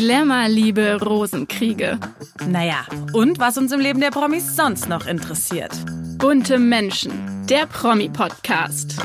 Glamour-Liebe, 0.00 0.98
Rosenkriege. 1.02 1.98
Naja, 2.48 2.86
und 3.12 3.38
was 3.38 3.58
uns 3.58 3.70
im 3.70 3.80
Leben 3.80 4.00
der 4.00 4.10
Promis 4.10 4.56
sonst 4.56 4.88
noch 4.88 5.06
interessiert. 5.06 5.72
Bunte 6.16 6.58
Menschen, 6.58 7.12
der 7.50 7.66
Promi-Podcast. 7.66 8.96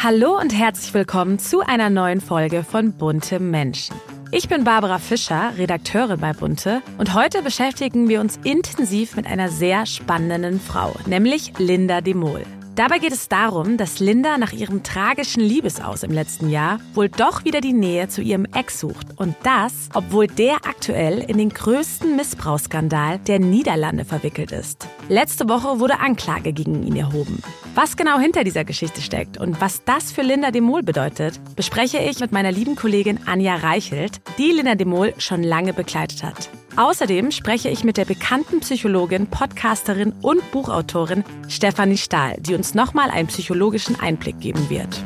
Hallo 0.00 0.38
und 0.38 0.56
herzlich 0.56 0.94
willkommen 0.94 1.40
zu 1.40 1.62
einer 1.62 1.90
neuen 1.90 2.20
Folge 2.20 2.62
von 2.62 2.92
Bunte 2.92 3.40
Menschen. 3.40 3.96
Ich 4.30 4.48
bin 4.48 4.62
Barbara 4.62 5.00
Fischer, 5.00 5.54
Redakteurin 5.58 6.20
bei 6.20 6.32
Bunte, 6.32 6.82
und 6.98 7.14
heute 7.14 7.42
beschäftigen 7.42 8.08
wir 8.08 8.20
uns 8.20 8.38
intensiv 8.44 9.16
mit 9.16 9.26
einer 9.26 9.48
sehr 9.48 9.86
spannenden 9.86 10.60
Frau, 10.60 10.94
nämlich 11.06 11.52
Linda 11.58 12.00
de 12.00 12.14
Mol. 12.14 12.44
Dabei 12.74 12.98
geht 12.98 13.12
es 13.12 13.28
darum, 13.28 13.76
dass 13.76 14.00
Linda 14.00 14.38
nach 14.38 14.54
ihrem 14.54 14.82
tragischen 14.82 15.42
Liebesaus 15.42 16.02
im 16.04 16.10
letzten 16.10 16.48
Jahr 16.48 16.80
wohl 16.94 17.10
doch 17.10 17.44
wieder 17.44 17.60
die 17.60 17.74
Nähe 17.74 18.08
zu 18.08 18.22
ihrem 18.22 18.46
Ex 18.46 18.80
sucht. 18.80 19.08
Und 19.16 19.36
das, 19.42 19.90
obwohl 19.92 20.26
der 20.26 20.54
aktuell 20.54 21.18
in 21.18 21.36
den 21.36 21.50
größten 21.50 22.16
Missbrauchsskandal 22.16 23.18
der 23.18 23.40
Niederlande 23.40 24.06
verwickelt 24.06 24.52
ist. 24.52 24.88
Letzte 25.10 25.50
Woche 25.50 25.80
wurde 25.80 26.00
Anklage 26.00 26.54
gegen 26.54 26.86
ihn 26.86 26.96
erhoben. 26.96 27.42
Was 27.74 27.98
genau 27.98 28.18
hinter 28.18 28.42
dieser 28.42 28.64
Geschichte 28.64 29.02
steckt 29.02 29.38
und 29.38 29.60
was 29.60 29.84
das 29.84 30.10
für 30.10 30.22
Linda 30.22 30.50
de 30.50 30.62
Mol 30.62 30.82
bedeutet, 30.82 31.38
bespreche 31.54 31.98
ich 31.98 32.20
mit 32.20 32.32
meiner 32.32 32.52
lieben 32.52 32.74
Kollegin 32.74 33.20
Anja 33.26 33.56
Reichelt, 33.56 34.22
die 34.38 34.50
Linda 34.50 34.76
de 34.76 34.86
Mol 34.86 35.12
schon 35.18 35.42
lange 35.42 35.74
begleitet 35.74 36.22
hat. 36.22 36.48
Außerdem 36.76 37.30
spreche 37.30 37.68
ich 37.68 37.84
mit 37.84 37.96
der 37.96 38.04
bekannten 38.06 38.60
Psychologin, 38.60 39.26
Podcasterin 39.26 40.12
und 40.22 40.50
Buchautorin 40.52 41.24
Stefanie 41.48 41.98
Stahl, 41.98 42.36
die 42.38 42.54
uns 42.54 42.74
nochmal 42.74 43.10
einen 43.10 43.28
psychologischen 43.28 44.00
Einblick 44.00 44.40
geben 44.40 44.70
wird. 44.70 45.02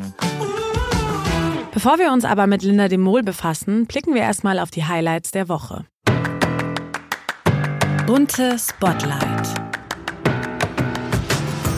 Bevor 1.73 1.98
wir 1.98 2.12
uns 2.12 2.24
aber 2.24 2.47
mit 2.47 2.62
Linda 2.62 2.88
de 2.88 2.98
Mol 2.98 3.23
befassen, 3.23 3.87
blicken 3.87 4.15
wir 4.15 4.23
erstmal 4.23 4.59
auf 4.59 4.71
die 4.71 4.84
Highlights 4.84 5.33
der 5.33 5.48
Woche. 5.48 5.85
Bunte 8.07 8.57
Spotlight. 8.59 9.65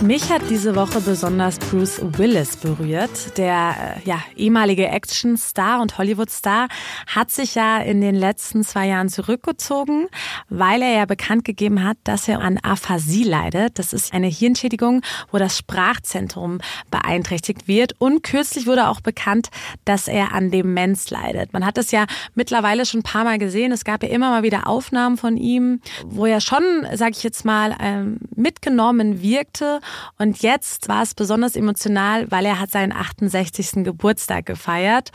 Mich 0.03 0.31
hat 0.31 0.43
diese 0.49 0.77
Woche 0.77 1.01
besonders 1.01 1.59
Bruce 1.59 2.01
Willis 2.01 2.57
berührt. 2.57 3.37
Der 3.37 3.97
äh, 3.97 4.09
ja, 4.09 4.21
ehemalige 4.37 4.89
Actionstar 4.89 5.83
und 5.83 5.99
Hollywood-Star 5.99 6.69
hat 7.09 7.33
sich 7.33 7.57
ja 7.57 7.79
in 7.79 8.01
den 8.01 8.15
letzten 8.15 8.63
zwei 8.63 8.87
Jahren 8.87 9.09
zurückgezogen, 9.09 10.07
weil 10.49 10.83
er 10.83 10.93
ja 10.93 11.05
bekannt 11.05 11.45
gegeben 11.45 11.83
hat, 11.83 11.97
dass 12.05 12.29
er 12.29 12.41
an 12.41 12.59
Aphasie 12.59 13.25
leidet. 13.25 13.81
Das 13.81 13.93
ist 13.93 14.15
eine 14.15 14.29
Hirnschädigung, 14.29 15.03
wo 15.33 15.39
das 15.39 15.59
Sprachzentrum 15.59 16.61
beeinträchtigt 16.93 17.67
wird. 17.67 17.95
Und 17.99 18.23
kürzlich 18.23 18.69
wurde 18.69 18.89
auch 18.89 19.01
bekannt, 19.01 19.49
dass 19.85 20.07
er 20.07 20.33
an 20.33 20.53
Demenz 20.53 21.11
leidet. 21.11 21.53
Man 21.53 21.67
hat 21.67 21.77
es 21.77 21.91
ja 21.91 22.07
mittlerweile 22.37 22.87
schon 22.87 23.01
ein 23.01 23.03
paar 23.03 23.25
Mal 23.25 23.39
gesehen. 23.39 23.73
Es 23.73 23.85
gab 23.85 24.05
ja 24.05 24.11
immer 24.11 24.31
mal 24.31 24.45
wieder 24.45 24.69
Aufnahmen 24.69 25.17
von 25.17 25.37
ihm, 25.37 25.81
wo 26.07 26.25
er 26.25 26.41
schon, 26.41 26.62
sage 26.95 27.12
ich 27.17 27.25
jetzt 27.25 27.45
mal, 27.45 27.77
ähm, 27.81 28.21
mitgenommen 28.37 29.23
wirkte 29.23 29.81
und 30.19 30.42
jetzt 30.42 30.89
war 30.89 31.03
es 31.03 31.14
besonders 31.14 31.56
emotional, 31.56 32.31
weil 32.31 32.44
er 32.47 32.61
hat 32.61 32.70
seinen 32.70 32.92
68. 32.92 33.84
Geburtstag 33.84 34.47
gefeiert. 34.47 35.11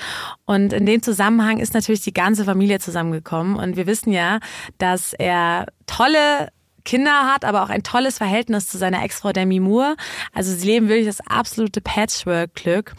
Und 0.46 0.74
in 0.74 0.86
dem 0.86 1.02
Zusammenhang 1.02 1.60
ist 1.60 1.74
natürlich 1.74 2.02
die 2.02 2.14
ganze 2.14 2.46
Familie 2.46 2.80
zusammengekommen. 2.80 3.56
Und 3.56 3.76
wir 3.76 3.88
wissen 3.88 4.12
ja, 4.12 4.40
dass 4.78 5.14
er 5.14 5.68
tolle 5.86 6.50
Kinder 6.86 7.32
hat, 7.32 7.46
aber 7.46 7.64
auch 7.64 7.70
ein 7.70 7.84
tolles 7.84 8.18
Verhältnis 8.18 8.68
zu 8.68 8.78
seiner 8.78 9.04
Ex-Frau 9.04 9.32
Demi 9.32 9.60
Moore. 9.60 9.96
Also 10.34 10.54
sie 10.54 10.66
leben 10.66 10.90
wirklich 10.90 11.08
das 11.08 11.22
absolute 11.22 11.82
Patchwork-Glück. 11.82 12.94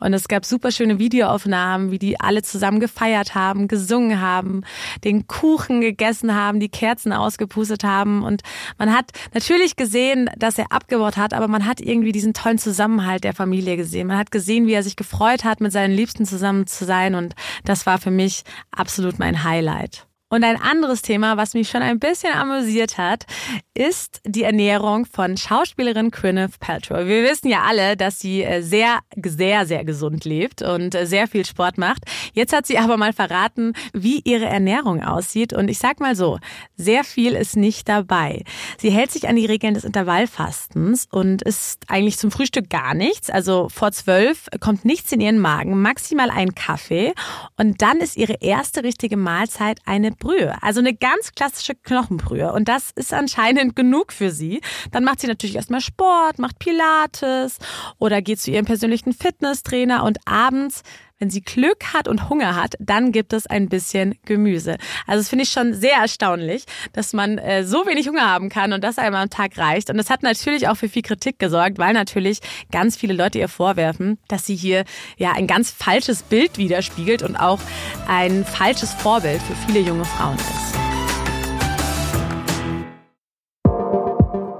Und 0.00 0.14
es 0.14 0.28
gab 0.28 0.44
super 0.44 0.70
schöne 0.70 0.98
Videoaufnahmen, 0.98 1.90
wie 1.90 1.98
die 1.98 2.18
alle 2.20 2.42
zusammen 2.42 2.80
gefeiert 2.80 3.34
haben, 3.34 3.68
gesungen 3.68 4.20
haben, 4.20 4.62
den 5.04 5.26
Kuchen 5.26 5.80
gegessen 5.80 6.34
haben, 6.34 6.60
die 6.60 6.68
Kerzen 6.68 7.12
ausgepustet 7.12 7.84
haben. 7.84 8.22
Und 8.22 8.42
man 8.78 8.92
hat 8.92 9.10
natürlich 9.34 9.76
gesehen, 9.76 10.30
dass 10.36 10.58
er 10.58 10.72
abgebaut 10.72 11.16
hat, 11.16 11.34
aber 11.34 11.48
man 11.48 11.66
hat 11.66 11.80
irgendwie 11.80 12.12
diesen 12.12 12.34
tollen 12.34 12.58
Zusammenhalt 12.58 13.24
der 13.24 13.34
Familie 13.34 13.76
gesehen. 13.76 14.08
Man 14.08 14.18
hat 14.18 14.30
gesehen, 14.30 14.66
wie 14.66 14.72
er 14.72 14.82
sich 14.82 14.96
gefreut 14.96 15.44
hat, 15.44 15.60
mit 15.60 15.72
seinen 15.72 15.94
Liebsten 15.94 16.24
zusammen 16.24 16.66
zu 16.66 16.84
sein. 16.84 17.14
Und 17.14 17.34
das 17.64 17.86
war 17.86 17.98
für 17.98 18.10
mich 18.10 18.44
absolut 18.70 19.18
mein 19.18 19.44
Highlight. 19.44 20.06
Und 20.28 20.42
ein 20.42 20.60
anderes 20.60 21.02
Thema, 21.02 21.36
was 21.36 21.54
mich 21.54 21.68
schon 21.68 21.82
ein 21.82 22.00
bisschen 22.00 22.32
amüsiert 22.32 22.98
hat, 22.98 23.26
ist 23.74 24.20
die 24.24 24.42
Ernährung 24.42 25.06
von 25.06 25.36
Schauspielerin 25.36 26.10
Gwyneth 26.10 26.58
Paltrow. 26.58 27.06
Wir 27.06 27.22
wissen 27.22 27.46
ja 27.46 27.62
alle, 27.62 27.96
dass 27.96 28.18
sie 28.18 28.42
äh, 28.42 28.60
sehr, 28.60 28.98
sehr, 29.14 29.66
sehr 29.66 29.84
gesund 29.84 30.24
lebt 30.24 30.62
und 30.62 30.96
äh, 30.96 31.06
sehr 31.06 31.28
viel 31.28 31.46
Sport 31.46 31.78
macht. 31.78 32.02
Jetzt 32.32 32.52
hat 32.52 32.66
sie 32.66 32.76
aber 32.76 32.96
mal 32.96 33.12
verraten, 33.12 33.74
wie 33.92 34.20
ihre 34.24 34.46
Ernährung 34.46 35.00
aussieht. 35.00 35.52
Und 35.52 35.68
ich 35.68 35.78
sag 35.78 36.00
mal 36.00 36.16
so, 36.16 36.40
sehr 36.76 37.04
viel 37.04 37.34
ist 37.34 37.56
nicht 37.56 37.88
dabei. 37.88 38.42
Sie 38.78 38.90
hält 38.90 39.12
sich 39.12 39.28
an 39.28 39.36
die 39.36 39.46
Regeln 39.46 39.74
des 39.74 39.84
Intervallfastens 39.84 41.06
und 41.08 41.42
isst 41.42 41.84
eigentlich 41.86 42.18
zum 42.18 42.32
Frühstück 42.32 42.68
gar 42.68 42.94
nichts. 42.94 43.30
Also 43.30 43.68
vor 43.68 43.92
zwölf 43.92 44.48
kommt 44.58 44.84
nichts 44.84 45.12
in 45.12 45.20
ihren 45.20 45.38
Magen, 45.38 45.80
maximal 45.80 46.30
ein 46.30 46.56
Kaffee. 46.56 47.12
Und 47.56 47.80
dann 47.80 47.98
ist 47.98 48.16
ihre 48.16 48.38
erste 48.40 48.82
richtige 48.82 49.16
Mahlzeit 49.16 49.78
eine 49.84 50.15
Brühe. 50.18 50.54
Also 50.62 50.80
eine 50.80 50.94
ganz 50.94 51.32
klassische 51.34 51.74
Knochenbrühe. 51.74 52.52
Und 52.52 52.68
das 52.68 52.90
ist 52.94 53.12
anscheinend 53.12 53.76
genug 53.76 54.12
für 54.12 54.30
sie. 54.30 54.60
Dann 54.92 55.04
macht 55.04 55.20
sie 55.20 55.26
natürlich 55.26 55.56
erstmal 55.56 55.80
Sport, 55.80 56.38
macht 56.38 56.58
Pilates 56.58 57.58
oder 57.98 58.22
geht 58.22 58.40
zu 58.40 58.50
ihrem 58.50 58.64
persönlichen 58.64 59.12
Fitnesstrainer 59.12 60.04
und 60.04 60.18
abends 60.26 60.82
wenn 61.18 61.30
sie 61.30 61.40
Glück 61.40 61.94
hat 61.94 62.08
und 62.08 62.28
Hunger 62.28 62.56
hat, 62.56 62.74
dann 62.78 63.10
gibt 63.12 63.32
es 63.32 63.46
ein 63.46 63.68
bisschen 63.68 64.18
Gemüse. 64.24 64.76
Also 65.06 65.20
das 65.20 65.28
finde 65.28 65.44
ich 65.44 65.50
schon 65.50 65.72
sehr 65.72 65.96
erstaunlich, 65.96 66.64
dass 66.92 67.12
man 67.12 67.38
äh, 67.38 67.64
so 67.64 67.86
wenig 67.86 68.08
Hunger 68.08 68.28
haben 68.28 68.48
kann 68.48 68.72
und 68.72 68.84
das 68.84 68.98
einmal 68.98 69.22
am 69.22 69.30
Tag 69.30 69.56
reicht. 69.56 69.88
Und 69.88 69.96
das 69.96 70.10
hat 70.10 70.22
natürlich 70.22 70.68
auch 70.68 70.76
für 70.76 70.88
viel 70.88 71.02
Kritik 71.02 71.38
gesorgt, 71.38 71.78
weil 71.78 71.94
natürlich 71.94 72.40
ganz 72.70 72.96
viele 72.96 73.14
Leute 73.14 73.38
ihr 73.38 73.48
vorwerfen, 73.48 74.18
dass 74.28 74.44
sie 74.44 74.56
hier 74.56 74.84
ja 75.16 75.32
ein 75.32 75.46
ganz 75.46 75.70
falsches 75.70 76.22
Bild 76.22 76.58
widerspiegelt 76.58 77.22
und 77.22 77.36
auch 77.36 77.60
ein 78.08 78.44
falsches 78.44 78.92
Vorbild 78.92 79.40
für 79.40 79.54
viele 79.66 79.80
junge 79.80 80.04
Frauen 80.04 80.36
ist. 80.36 80.76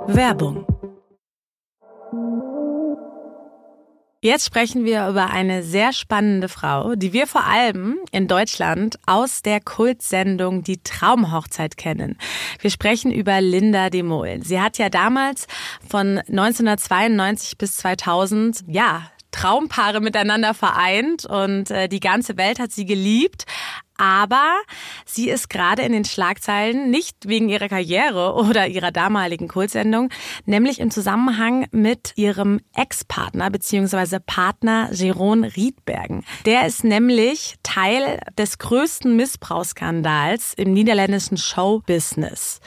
Werbung 0.08 0.64
Jetzt 4.26 4.44
sprechen 4.44 4.84
wir 4.84 5.06
über 5.06 5.30
eine 5.30 5.62
sehr 5.62 5.92
spannende 5.92 6.48
Frau, 6.48 6.96
die 6.96 7.12
wir 7.12 7.28
vor 7.28 7.44
allem 7.44 7.98
in 8.10 8.26
Deutschland 8.26 8.98
aus 9.06 9.40
der 9.40 9.60
Kultsendung 9.60 10.64
Die 10.64 10.82
Traumhochzeit 10.82 11.76
kennen. 11.76 12.18
Wir 12.58 12.70
sprechen 12.70 13.12
über 13.12 13.40
Linda 13.40 13.88
de 13.88 14.02
Mol. 14.02 14.40
Sie 14.42 14.60
hat 14.60 14.78
ja 14.78 14.88
damals 14.88 15.46
von 15.88 16.18
1992 16.18 17.56
bis 17.56 17.76
2000, 17.76 18.64
ja, 18.66 19.12
Traumpaare 19.30 20.00
miteinander 20.00 20.54
vereint 20.54 21.24
und 21.24 21.70
äh, 21.70 21.88
die 21.88 22.00
ganze 22.00 22.36
Welt 22.36 22.58
hat 22.58 22.72
sie 22.72 22.84
geliebt. 22.84 23.44
Aber 23.98 24.60
sie 25.04 25.30
ist 25.30 25.48
gerade 25.48 25.82
in 25.82 25.92
den 25.92 26.04
Schlagzeilen 26.04 26.90
nicht 26.90 27.16
wegen 27.28 27.48
ihrer 27.48 27.68
Karriere 27.68 28.34
oder 28.34 28.66
ihrer 28.66 28.92
damaligen 28.92 29.48
Kultsendung, 29.48 30.10
nämlich 30.44 30.80
im 30.80 30.90
Zusammenhang 30.90 31.66
mit 31.72 32.12
ihrem 32.16 32.60
Ex-Partner 32.74 33.50
bzw. 33.50 34.18
Partner 34.24 34.90
Jeroen 34.92 35.44
Riedbergen. 35.44 36.24
Der 36.44 36.66
ist 36.66 36.84
nämlich 36.84 37.56
Teil 37.62 38.20
des 38.38 38.58
größten 38.58 39.16
Missbrauchsskandals 39.16 40.54
im 40.54 40.72
niederländischen 40.72 41.36
Showbusiness. 41.36 42.60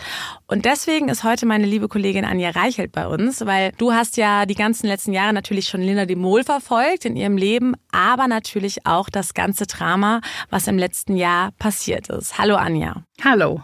Und 0.47 0.65
deswegen 0.65 1.09
ist 1.09 1.23
heute 1.23 1.45
meine 1.45 1.65
liebe 1.65 1.87
Kollegin 1.87 2.25
Anja 2.25 2.49
Reichelt 2.49 2.91
bei 2.91 3.07
uns, 3.07 3.45
weil 3.45 3.71
du 3.77 3.93
hast 3.93 4.17
ja 4.17 4.45
die 4.45 4.55
ganzen 4.55 4.87
letzten 4.87 5.13
Jahre 5.13 5.33
natürlich 5.33 5.67
schon 5.67 5.81
Linda 5.81 6.05
de 6.05 6.15
Mol 6.15 6.43
verfolgt 6.43 7.05
in 7.05 7.15
ihrem 7.15 7.37
Leben, 7.37 7.75
aber 7.91 8.27
natürlich 8.27 8.85
auch 8.85 9.09
das 9.09 9.33
ganze 9.33 9.67
Drama, 9.67 10.21
was 10.49 10.67
im 10.67 10.77
letzten 10.77 11.15
Jahr 11.19 11.51
passiert 11.59 12.09
ist. 12.09 12.37
Hallo 12.39 12.55
Anja. 12.55 13.03
Hallo. 13.23 13.61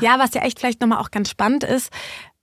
ja, 0.00 0.18
was 0.18 0.34
ja 0.34 0.42
echt 0.42 0.60
vielleicht 0.60 0.80
nochmal 0.80 0.98
auch 0.98 1.10
ganz 1.10 1.30
spannend 1.30 1.64
ist, 1.64 1.90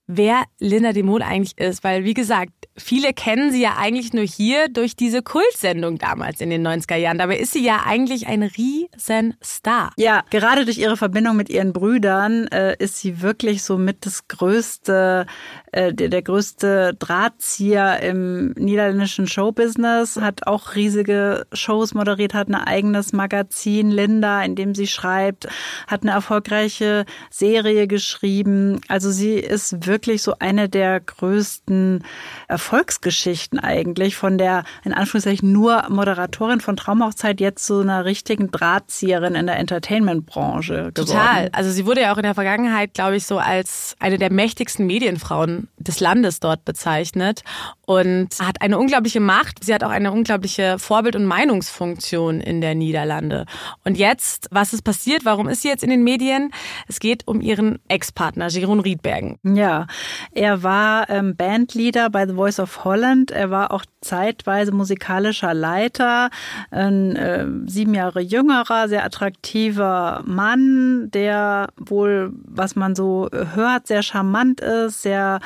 wer 0.08 0.44
Linda 0.60 0.94
de 0.94 1.04
Mol 1.04 1.22
eigentlich 1.22 1.58
ist, 1.58 1.84
weil 1.84 2.04
wie 2.04 2.14
gesagt, 2.14 2.52
viele 2.78 3.14
kennen 3.14 3.52
sie 3.52 3.62
ja 3.62 3.76
eigentlich 3.78 4.14
nur 4.14 4.26
hier 4.26 4.68
durch 4.70 4.96
diese 4.96 5.22
Kultsendung 5.22 5.98
damals 5.98 6.42
in 6.42 6.50
den 6.50 6.66
90er 6.66 6.96
Jahren. 6.96 7.18
Dabei 7.18 7.38
ist 7.38 7.54
sie 7.54 7.64
ja 7.64 7.84
eigentlich 7.86 8.28
ein 8.28 8.44
Riesenstar. 8.44 9.94
Ja, 9.98 10.24
gerade 10.30 10.66
durch 10.66 10.78
ihre 10.78 10.98
Verbindung 10.98 11.36
mit 11.36 11.50
ihren 11.50 11.74
Brüdern 11.74 12.48
äh, 12.48 12.76
ist 12.78 13.00
sie 13.00 13.22
wirklich 13.22 13.64
so 13.64 13.78
mit 13.78 14.06
das 14.06 14.28
größte, 14.28 15.26
äh, 15.72 15.94
der, 15.94 16.10
der 16.10 16.22
größte 16.22 16.94
Drahtzieher 17.00 18.02
im 18.02 18.52
niederländischen 18.52 19.28
Showbusiness, 19.28 20.18
hat 20.18 20.46
auch 20.46 20.76
riesige 20.76 21.48
Shows 21.54 21.94
moderiert, 21.94 22.34
hat 22.34 22.50
ein 22.50 22.56
eigenes 22.56 23.14
Magazin, 23.14 23.90
Linda, 23.90 24.44
in 24.44 24.56
dem 24.56 24.76
sie 24.76 24.88
schreibt, 24.88 25.48
hat 25.88 26.04
eine 26.04 26.12
erfolgreiche 26.12 27.06
Serie 27.30 27.88
geschrieben. 27.88 28.82
Also 28.88 29.12
sie 29.12 29.36
ist 29.36 29.88
wirklich 29.88 29.95
wirklich 29.96 30.22
so 30.22 30.34
eine 30.40 30.68
der 30.68 31.00
größten 31.00 32.04
Erfolgsgeschichten 32.50 33.60
eigentlich 33.60 34.18
von 34.18 34.38
der, 34.38 34.66
in 34.84 34.92
Anführungszeichen, 34.92 35.54
nur 35.54 35.86
Moderatorin 35.88 36.60
von 36.60 36.76
Traumhochzeit 36.76 37.40
jetzt 37.40 37.66
zu 37.66 37.80
einer 37.80 38.04
richtigen 38.04 38.52
Drahtzieherin 38.52 39.36
in 39.36 39.46
der 39.46 39.58
Entertainment-Branche 39.58 40.92
geworden. 40.94 40.94
Total. 40.94 41.50
Also 41.54 41.72
sie 41.72 41.86
wurde 41.86 42.02
ja 42.02 42.14
auch 42.14 42.18
in 42.18 42.24
der 42.24 42.36
Vergangenheit, 42.36 42.94
glaube 42.94 43.16
ich, 43.16 43.26
so 43.26 43.38
als 43.38 43.96
eine 44.00 44.18
der 44.18 44.34
mächtigsten 44.34 44.86
Medienfrauen 44.86 45.70
des 45.78 46.02
Landes 46.02 46.42
dort 46.42 46.66
bezeichnet 46.66 47.44
und 47.86 48.28
hat 48.42 48.62
eine 48.62 48.78
unglaubliche 48.78 49.22
Macht. 49.22 49.64
Sie 49.64 49.74
hat 49.74 49.86
auch 49.86 49.92
eine 49.92 50.12
unglaubliche 50.12 50.78
Vorbild- 50.78 51.16
und 51.16 51.26
Meinungsfunktion 51.26 52.42
in 52.42 52.60
der 52.60 52.76
Niederlande. 52.76 53.46
Und 53.86 53.98
jetzt, 53.98 54.50
was 54.52 54.74
ist 54.74 54.82
passiert? 54.82 55.24
Warum 55.24 55.48
ist 55.48 55.62
sie 55.62 55.70
jetzt 55.70 55.86
in 55.86 55.90
den 55.90 56.04
Medien? 56.04 56.52
Es 56.90 57.00
geht 57.00 57.26
um 57.28 57.40
ihren 57.40 57.80
Ex-Partner, 57.88 58.50
Jeroen 58.50 58.82
Riedbergen. 58.82 59.38
Ja, 59.44 59.85
er 60.32 60.64
war 60.64 61.10
ähm, 61.10 61.36
Bandleader 61.36 62.10
bei 62.10 62.28
The 62.28 62.34
Voice 62.34 62.60
of 62.60 62.84
Holland. 62.84 63.32
Er 63.32 63.50
war 63.50 63.72
auch 63.72 63.86
zeitweise 64.02 64.72
musikalischer 64.72 65.54
Leiter, 65.54 66.30
ein 66.72 67.16
äh, 67.16 67.46
sieben 67.66 67.94
Jahre 67.94 68.22
jüngerer, 68.22 68.88
sehr 68.88 69.04
attraktiver 69.04 70.24
Mann, 70.26 71.10
der 71.12 71.70
wohl, 71.78 72.32
was 72.46 72.76
man 72.76 72.96
so 72.96 73.30
hört, 73.32 73.88
sehr 73.88 74.04
charmant 74.04 74.62
ist, 74.62 75.02
sehr 75.02 75.40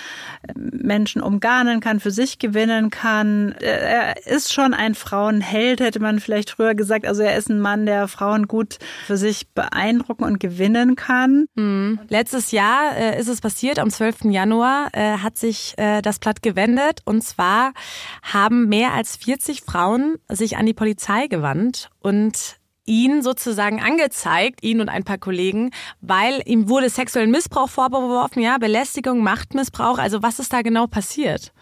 äh, 0.48 0.54
Menschen 0.56 1.22
umgarnen 1.22 1.80
kann, 1.80 2.00
für 2.00 2.12
sich 2.12 2.40
gewinnen 2.40 2.90
kann. 2.90 3.56
Er 3.60 4.26
ist 4.28 4.54
schon 4.54 4.74
ein 4.74 4.96
Frauenheld, 4.96 5.80
hätte 5.80 6.00
man 6.00 6.20
vielleicht 6.20 6.50
früher 6.50 6.76
gesagt. 6.76 7.06
Also 7.06 7.24
er 7.24 7.38
ist 7.38 7.50
ein 7.50 7.62
Mann, 7.62 7.86
der 7.86 8.08
Frauen 8.08 8.48
gut 8.48 8.78
für 9.06 9.18
sich 9.18 9.48
beeindrucken 9.50 10.24
und 10.24 10.40
gewinnen 10.40 10.96
kann. 10.96 11.46
Mhm. 11.56 12.00
Letztes 12.10 12.52
Jahr 12.52 12.96
äh, 12.98 13.20
ist 13.20 13.28
es 13.28 13.42
passiert, 13.42 13.80
am 13.80 13.90
12. 13.90 14.26
Januar 14.32 14.90
äh, 14.94 15.18
hat 15.18 15.38
sich 15.38 15.74
äh, 15.78 16.02
das 16.02 16.20
Blatt 16.20 16.42
gewendet 16.42 17.02
und 17.06 17.24
zwar 17.24 17.74
haben 18.22 18.68
mehr 18.68 18.94
als 18.94 19.18
40 19.18 19.62
Frauen 19.62 20.18
sich 20.28 20.58
an 20.58 20.66
die 20.66 20.74
Polizei 20.74 21.28
gewandt 21.28 21.90
und 22.00 22.60
ihn 22.86 23.22
sozusagen 23.22 23.82
angezeigt, 23.82 24.64
ihn 24.64 24.82
und 24.82 24.90
ein 24.90 25.04
paar 25.04 25.20
Kollegen, 25.20 25.72
weil 26.02 26.42
ihm 26.46 26.68
wurde 26.68 26.90
sexuellen 26.90 27.32
Missbrauch 27.32 27.70
vorgeworfen, 27.70 28.42
ja, 28.42 28.58
Belästigung, 28.58 29.22
Machtmissbrauch. 29.22 30.00
Also 30.00 30.24
was 30.24 30.40
ist 30.40 30.52
da 30.52 30.64
genau 30.64 30.88
passiert? 30.88 31.54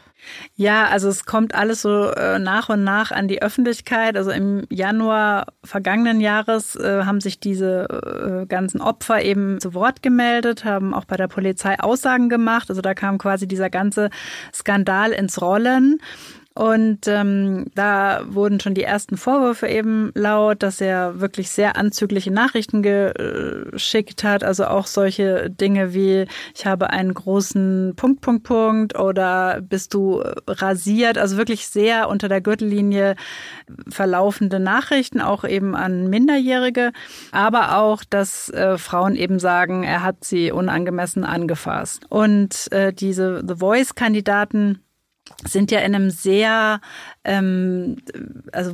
Ja, 0.56 0.88
also 0.88 1.10
es 1.10 1.26
kommt 1.26 1.56
alles 1.56 1.82
so 1.82 2.10
äh, 2.12 2.40
nach 2.40 2.70
und 2.70 2.84
nach 2.84 3.12
an 3.12 3.28
die 3.28 3.42
Öffentlichkeit. 3.42 4.18
Also 4.18 4.32
im 4.32 4.66
Januar 4.70 5.48
vergangenen 5.64 6.20
Jahres 6.20 6.76
äh, 6.76 7.04
haben 7.04 7.22
sich 7.22 7.40
diese 7.40 8.44
äh, 8.44 8.46
ganzen 8.48 8.82
Opfer 8.82 9.22
eben 9.22 9.60
zu 9.60 9.74
Wort 9.74 10.02
gemeldet, 10.02 10.66
haben 10.66 10.94
auch 10.94 11.06
bei 11.06 11.18
der 11.18 11.28
Polizei 11.28 11.80
Aussagen 11.80 12.30
gemacht. 12.30 12.70
Also 12.70 12.82
da 12.82 12.94
kam 12.94 13.18
quasi 13.18 13.48
dieser 13.48 13.70
ganze 13.70 14.10
Skandal 14.54 15.12
ins 15.12 15.42
Rollen. 15.42 16.00
Und 16.58 17.08
ähm, 17.08 17.66
da 17.76 18.22
wurden 18.28 18.60
schon 18.60 18.74
die 18.74 18.82
ersten 18.82 19.16
Vorwürfe 19.16 19.68
eben 19.68 20.12
laut, 20.16 20.64
dass 20.64 20.82
er 20.82 21.22
wirklich 21.22 21.52
sehr 21.52 21.78
anzügliche 21.78 22.32
Nachrichten 22.32 22.82
geschickt 22.82 24.24
hat. 24.24 24.44
Also 24.44 24.66
auch 24.66 24.88
solche 24.88 25.52
Dinge 25.52 25.94
wie, 25.94 26.26
ich 26.56 26.66
habe 26.66 26.90
einen 26.90 27.14
großen 27.14 27.94
Punkt, 27.96 28.22
Punkt, 28.22 28.44
Punkt 28.44 29.00
oder 29.00 29.62
bist 29.62 29.94
du 29.94 30.24
rasiert. 30.48 31.20
Also 31.20 31.38
wirklich 31.38 31.68
sehr 31.68 32.10
unter 32.10 32.28
der 32.28 32.42
Gürtellinie 32.42 33.16
verlaufende 33.88 34.60
Nachrichten, 34.60 35.22
auch 35.22 35.44
eben 35.44 35.76
an 35.76 36.10
Minderjährige. 36.10 36.92
Aber 37.32 37.78
auch, 37.78 38.04
dass 38.04 38.50
äh, 38.50 38.80
Frauen 38.80 39.16
eben 39.16 39.38
sagen, 39.38 39.84
er 39.84 40.02
hat 40.02 40.24
sie 40.24 40.52
unangemessen 40.52 41.24
angefasst. 41.24 42.08
Und 42.10 42.72
äh, 42.72 42.94
diese 42.94 43.44
The 43.48 43.58
Voice-Kandidaten, 43.58 44.80
sind 45.46 45.72
ja 45.72 45.80
in 45.80 45.96
einem 45.96 46.10
sehr, 46.10 46.80
ähm, 47.24 47.98
also 48.52 48.74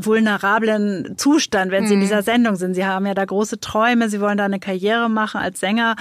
vulnerablen 0.00 1.16
Zustand, 1.16 1.70
wenn 1.70 1.86
sie 1.86 1.94
in 1.94 2.00
mhm. 2.00 2.04
dieser 2.04 2.22
Sendung 2.22 2.56
sind. 2.56 2.74
Sie 2.74 2.86
haben 2.86 3.06
ja 3.06 3.14
da 3.14 3.24
große 3.24 3.60
Träume, 3.60 4.08
sie 4.08 4.20
wollen 4.20 4.38
da 4.38 4.44
eine 4.44 4.60
Karriere 4.60 5.08
machen 5.08 5.40
als 5.40 5.60
Sänger 5.60 5.96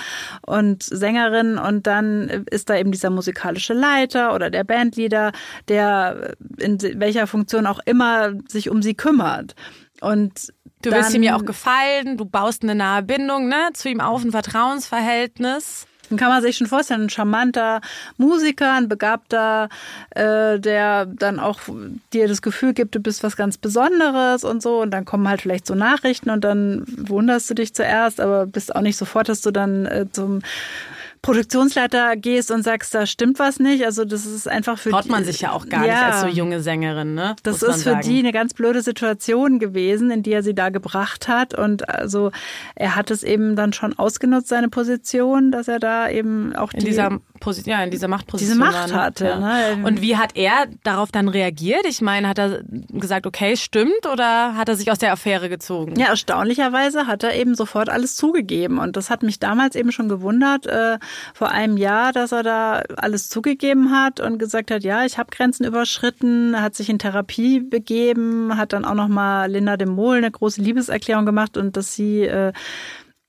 und 0.45 0.83
Sängerin 0.83 1.57
und 1.57 1.87
dann 1.87 2.45
ist 2.49 2.69
da 2.69 2.77
eben 2.77 2.91
dieser 2.91 3.09
musikalische 3.09 3.73
Leiter 3.73 4.35
oder 4.35 4.49
der 4.49 4.63
Bandleader, 4.63 5.31
der 5.67 6.35
in 6.57 6.79
welcher 6.99 7.27
Funktion 7.27 7.65
auch 7.65 7.79
immer 7.85 8.33
sich 8.47 8.69
um 8.69 8.81
sie 8.81 8.93
kümmert. 8.93 9.55
Und 9.99 10.53
du 10.83 10.91
willst 10.91 11.13
ihm 11.13 11.23
ja 11.23 11.35
auch 11.35 11.45
gefallen, 11.45 12.17
du 12.17 12.25
baust 12.25 12.63
eine 12.63 12.75
nahe 12.75 13.01
Bindung 13.01 13.47
ne, 13.47 13.69
zu 13.73 13.89
ihm 13.89 13.99
auf, 13.99 14.23
ein 14.23 14.31
Vertrauensverhältnis. 14.31 15.87
Dann 16.09 16.17
kann 16.17 16.29
man 16.29 16.41
sich 16.41 16.57
schon 16.57 16.67
vorstellen, 16.67 17.03
ein 17.03 17.09
charmanter 17.09 17.81
Musiker, 18.17 18.73
ein 18.73 18.87
begabter, 18.87 19.69
äh, 20.11 20.59
der 20.59 21.05
dann 21.05 21.39
auch 21.39 21.59
dir 22.13 22.27
das 22.27 22.41
Gefühl 22.41 22.73
gibt, 22.73 22.95
du 22.95 22.99
bist 22.99 23.23
was 23.23 23.35
ganz 23.35 23.57
Besonderes 23.57 24.43
und 24.43 24.61
so. 24.61 24.81
Und 24.81 24.91
dann 24.91 25.05
kommen 25.05 25.27
halt 25.27 25.41
vielleicht 25.41 25.67
so 25.67 25.75
Nachrichten 25.75 26.29
und 26.29 26.43
dann 26.43 26.85
wunderst 26.87 27.49
du 27.49 27.53
dich 27.53 27.73
zuerst, 27.73 28.19
aber 28.19 28.45
bist 28.45 28.75
auch 28.75 28.81
nicht 28.81 28.97
sofort, 28.97 29.29
dass 29.29 29.41
du 29.41 29.51
dann 29.51 29.85
äh, 29.85 30.05
zum 30.11 30.41
Produktionsleiter 31.27 32.15
gehst 32.15 32.51
und 32.51 32.63
sagst, 32.63 32.95
da 32.95 33.05
stimmt 33.05 33.37
was 33.37 33.59
nicht. 33.59 33.83
Also 33.83 34.05
das 34.05 34.25
ist 34.25 34.47
einfach 34.47 34.79
für 34.79 34.91
Traut 34.91 35.09
man 35.09 35.25
sich 35.25 35.41
ja 35.41 35.51
auch 35.51 35.67
gar 35.67 35.85
ja, 35.85 35.93
nicht 35.93 36.03
als 36.03 36.21
so 36.21 36.27
junge 36.27 36.61
Sängerin, 36.61 37.15
ne? 37.15 37.35
Das 37.43 37.61
ist 37.61 37.83
für 37.83 37.97
die 37.97 38.19
eine 38.19 38.31
ganz 38.31 38.53
blöde 38.53 38.81
Situation 38.81 39.59
gewesen, 39.59 40.09
in 40.09 40.23
die 40.23 40.31
er 40.31 40.41
sie 40.41 40.55
da 40.55 40.69
gebracht 40.69 41.27
hat. 41.27 41.53
Und 41.53 41.89
also 41.89 42.31
er 42.75 42.95
hat 42.95 43.11
es 43.11 43.23
eben 43.23 43.57
dann 43.57 43.73
schon 43.73 43.99
ausgenutzt, 43.99 44.47
seine 44.47 44.69
Position, 44.69 45.51
dass 45.51 45.67
er 45.67 45.79
da 45.79 46.09
eben 46.09 46.55
auch 46.55 46.71
in 46.71 46.79
die, 46.79 46.85
dieser 46.85 47.19
Position, 47.47 47.77
ja, 47.77 47.83
in 47.83 47.91
dieser 47.91 48.09
Machtposition 48.09 48.57
diese 48.57 48.59
Macht 48.59 48.93
hatte. 48.93 49.25
Ja. 49.25 49.39
Ne? 49.39 49.85
Und 49.85 50.01
wie 50.01 50.17
hat 50.17 50.35
er 50.35 50.65
darauf 50.83 51.13
dann 51.13 51.29
reagiert? 51.29 51.85
Ich 51.87 52.01
meine, 52.01 52.27
hat 52.27 52.37
er 52.39 52.61
gesagt, 52.89 53.25
okay, 53.25 53.55
stimmt, 53.55 54.05
oder 54.11 54.55
hat 54.55 54.67
er 54.67 54.75
sich 54.75 54.91
aus 54.91 54.97
der 54.97 55.13
Affäre 55.13 55.47
gezogen? 55.47 55.97
Ja, 55.97 56.07
erstaunlicherweise 56.07 57.07
hat 57.07 57.23
er 57.23 57.35
eben 57.35 57.55
sofort 57.55 57.87
alles 57.87 58.17
zugegeben. 58.17 58.79
Und 58.79 58.97
das 58.97 59.09
hat 59.09 59.23
mich 59.23 59.39
damals 59.39 59.75
eben 59.77 59.93
schon 59.93 60.09
gewundert. 60.09 60.67
Äh, 60.67 60.99
vor 61.33 61.49
einem 61.49 61.77
Jahr, 61.77 62.11
dass 62.11 62.33
er 62.33 62.43
da 62.43 62.83
alles 62.97 63.29
zugegeben 63.29 63.91
hat 63.91 64.19
und 64.19 64.39
gesagt 64.39 64.69
hat, 64.69 64.83
ja, 64.83 65.05
ich 65.05 65.17
habe 65.17 65.31
Grenzen 65.31 65.65
überschritten, 65.65 66.61
hat 66.61 66.75
sich 66.75 66.89
in 66.89 66.99
Therapie 66.99 67.61
begeben, 67.61 68.57
hat 68.57 68.73
dann 68.73 68.83
auch 68.83 68.93
noch 68.93 69.07
mal 69.07 69.49
Linda 69.49 69.77
de 69.77 69.87
Mol 69.87 70.17
eine 70.17 70.31
große 70.31 70.61
Liebeserklärung 70.61 71.25
gemacht 71.25 71.55
und 71.55 71.77
dass 71.77 71.95
sie 71.95 72.23
äh, 72.23 72.51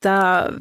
da 0.00 0.53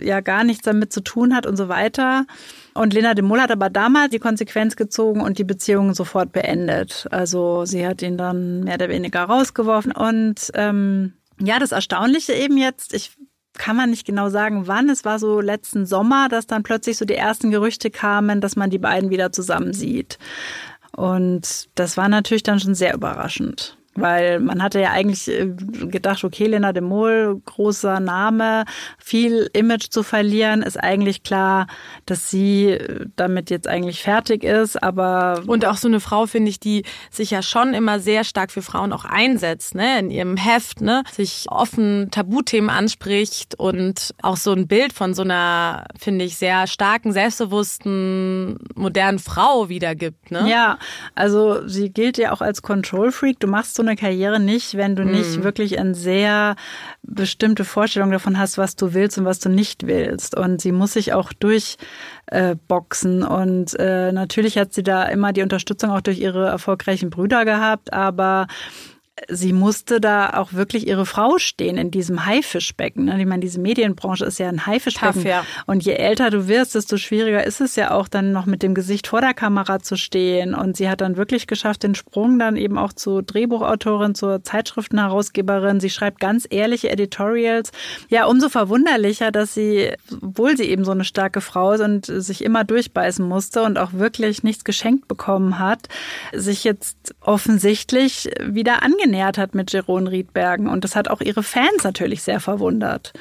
ja 0.00 0.20
gar 0.20 0.44
nichts 0.44 0.64
damit 0.64 0.92
zu 0.92 1.00
tun 1.02 1.34
hat 1.34 1.46
und 1.46 1.56
so 1.56 1.68
weiter. 1.68 2.26
Und 2.74 2.94
Lena 2.94 3.14
de 3.14 3.24
Mol 3.24 3.40
hat 3.40 3.50
aber 3.50 3.70
damals 3.70 4.10
die 4.10 4.18
Konsequenz 4.18 4.76
gezogen 4.76 5.20
und 5.20 5.38
die 5.38 5.44
Beziehung 5.44 5.94
sofort 5.94 6.32
beendet. 6.32 7.06
Also 7.10 7.64
sie 7.64 7.86
hat 7.86 8.02
ihn 8.02 8.16
dann 8.16 8.64
mehr 8.64 8.74
oder 8.74 8.88
weniger 8.88 9.24
rausgeworfen. 9.24 9.92
Und 9.92 10.50
ähm, 10.54 11.14
ja, 11.40 11.58
das 11.58 11.72
Erstaunliche 11.72 12.32
eben 12.32 12.56
jetzt, 12.56 12.94
ich 12.94 13.12
kann 13.56 13.76
man 13.76 13.90
nicht 13.90 14.06
genau 14.06 14.28
sagen, 14.28 14.66
wann. 14.66 14.88
Es 14.88 15.04
war 15.04 15.18
so 15.18 15.40
letzten 15.40 15.86
Sommer, 15.86 16.28
dass 16.28 16.46
dann 16.46 16.62
plötzlich 16.62 16.96
so 16.96 17.04
die 17.04 17.14
ersten 17.14 17.50
Gerüchte 17.50 17.90
kamen, 17.90 18.40
dass 18.40 18.56
man 18.56 18.70
die 18.70 18.78
beiden 18.78 19.10
wieder 19.10 19.32
zusammen 19.32 19.72
sieht. 19.72 20.18
Und 20.94 21.68
das 21.74 21.96
war 21.96 22.08
natürlich 22.08 22.42
dann 22.42 22.60
schon 22.60 22.74
sehr 22.74 22.94
überraschend. 22.94 23.76
Weil 23.96 24.40
man 24.40 24.62
hatte 24.62 24.80
ja 24.80 24.90
eigentlich 24.90 25.28
äh, 25.28 25.46
gedacht, 25.46 26.22
okay, 26.24 26.46
Lena 26.46 26.72
de 26.72 26.82
Mol, 26.82 27.40
großer 27.44 28.00
Name, 28.00 28.64
viel 28.98 29.48
Image 29.52 29.88
zu 29.90 30.02
verlieren, 30.02 30.62
ist 30.62 30.76
eigentlich 30.76 31.22
klar, 31.22 31.66
dass 32.04 32.30
sie 32.30 32.70
äh, 32.70 33.06
damit 33.16 33.50
jetzt 33.50 33.68
eigentlich 33.68 34.02
fertig 34.02 34.44
ist, 34.44 34.82
aber. 34.82 35.42
Und 35.46 35.64
auch 35.64 35.76
so 35.76 35.88
eine 35.88 36.00
Frau, 36.00 36.26
finde 36.26 36.50
ich, 36.50 36.60
die 36.60 36.84
sich 37.10 37.30
ja 37.30 37.42
schon 37.42 37.74
immer 37.74 38.00
sehr 38.00 38.24
stark 38.24 38.50
für 38.50 38.62
Frauen 38.62 38.92
auch 38.92 39.04
einsetzt, 39.04 39.74
ne, 39.74 39.98
in 39.98 40.10
ihrem 40.10 40.36
Heft, 40.36 40.80
ne, 40.80 41.02
sich 41.12 41.46
offen 41.48 42.08
Tabuthemen 42.10 42.70
anspricht 42.70 43.54
und 43.58 44.14
auch 44.22 44.36
so 44.36 44.52
ein 44.52 44.66
Bild 44.66 44.92
von 44.92 45.14
so 45.14 45.22
einer, 45.22 45.86
finde 45.98 46.24
ich, 46.24 46.36
sehr 46.36 46.66
starken, 46.66 47.12
selbstbewussten, 47.12 48.58
modernen 48.74 49.18
Frau 49.18 49.68
wiedergibt, 49.68 50.30
ne? 50.30 50.48
Ja, 50.48 50.78
also 51.14 51.66
sie 51.66 51.90
gilt 51.90 52.18
ja 52.18 52.32
auch 52.32 52.40
als 52.40 52.62
Control 52.62 53.12
Freak. 53.12 53.40
Du 53.40 53.46
machst 53.46 53.74
so 53.74 53.82
eine 53.86 53.96
Karriere 53.96 54.40
nicht, 54.40 54.76
wenn 54.76 54.96
du 54.96 55.04
nicht 55.04 55.38
mhm. 55.38 55.44
wirklich 55.44 55.78
eine 55.78 55.94
sehr 55.94 56.56
bestimmte 57.02 57.64
Vorstellung 57.64 58.10
davon 58.10 58.38
hast, 58.38 58.58
was 58.58 58.76
du 58.76 58.94
willst 58.94 59.18
und 59.18 59.24
was 59.24 59.38
du 59.38 59.48
nicht 59.48 59.86
willst. 59.86 60.36
Und 60.36 60.60
sie 60.60 60.72
muss 60.72 60.92
sich 60.92 61.12
auch 61.12 61.32
durchboxen. 61.32 63.22
Äh, 63.22 63.26
und 63.26 63.78
äh, 63.78 64.12
natürlich 64.12 64.58
hat 64.58 64.74
sie 64.74 64.82
da 64.82 65.04
immer 65.04 65.32
die 65.32 65.42
Unterstützung 65.42 65.90
auch 65.90 66.00
durch 66.00 66.18
ihre 66.18 66.46
erfolgreichen 66.46 67.10
Brüder 67.10 67.44
gehabt, 67.44 67.92
aber 67.92 68.46
sie 69.28 69.52
musste 69.52 70.00
da 70.00 70.30
auch 70.30 70.52
wirklich 70.52 70.86
ihre 70.86 71.06
Frau 71.06 71.38
stehen 71.38 71.78
in 71.78 71.90
diesem 71.90 72.26
Haifischbecken. 72.26 73.06
Ne? 73.06 73.18
Ich 73.18 73.26
meine, 73.26 73.40
diese 73.40 73.58
Medienbranche 73.58 74.26
ist 74.26 74.38
ja 74.38 74.48
ein 74.48 74.66
Haifischbecken. 74.66 75.22
Tough, 75.22 75.24
ja. 75.24 75.44
Und 75.66 75.84
je 75.84 75.94
älter 75.94 76.30
du 76.30 76.48
wirst, 76.48 76.74
desto 76.74 76.98
schwieriger 76.98 77.42
ist 77.44 77.60
es 77.62 77.76
ja 77.76 77.92
auch 77.92 78.08
dann 78.08 78.32
noch 78.32 78.44
mit 78.44 78.62
dem 78.62 78.74
Gesicht 78.74 79.06
vor 79.06 79.22
der 79.22 79.32
Kamera 79.32 79.80
zu 79.80 79.96
stehen. 79.96 80.54
Und 80.54 80.76
sie 80.76 80.90
hat 80.90 81.00
dann 81.00 81.16
wirklich 81.16 81.46
geschafft, 81.46 81.82
den 81.82 81.94
Sprung 81.94 82.38
dann 82.38 82.56
eben 82.56 82.76
auch 82.76 82.92
zur 82.92 83.22
Drehbuchautorin, 83.22 84.14
zur 84.14 84.42
Zeitschriftenherausgeberin. 84.42 85.80
Sie 85.80 85.90
schreibt 85.90 86.20
ganz 86.20 86.46
ehrliche 86.48 86.90
Editorials. 86.90 87.72
Ja, 88.08 88.26
umso 88.26 88.50
verwunderlicher, 88.50 89.32
dass 89.32 89.54
sie, 89.54 89.92
obwohl 90.22 90.58
sie 90.58 90.64
eben 90.64 90.84
so 90.84 90.92
eine 90.92 91.04
starke 91.04 91.40
Frau 91.40 91.72
ist 91.72 91.80
und 91.80 92.04
sich 92.06 92.44
immer 92.44 92.64
durchbeißen 92.64 93.26
musste 93.26 93.62
und 93.62 93.78
auch 93.78 93.94
wirklich 93.94 94.42
nichts 94.42 94.64
geschenkt 94.64 95.08
bekommen 95.08 95.58
hat, 95.58 95.88
sich 96.34 96.64
jetzt 96.64 97.14
offensichtlich 97.20 98.28
wieder 98.44 98.82
angenähert 99.06 99.38
hat 99.38 99.54
mit 99.54 99.72
Jeroen 99.72 100.08
Riedbergen. 100.08 100.68
Und 100.68 100.84
das 100.84 100.96
hat 100.96 101.08
auch 101.08 101.20
ihre 101.20 101.42
Fans 101.42 101.84
natürlich 101.84 102.22
sehr 102.22 102.40
verwundert. 102.40 103.12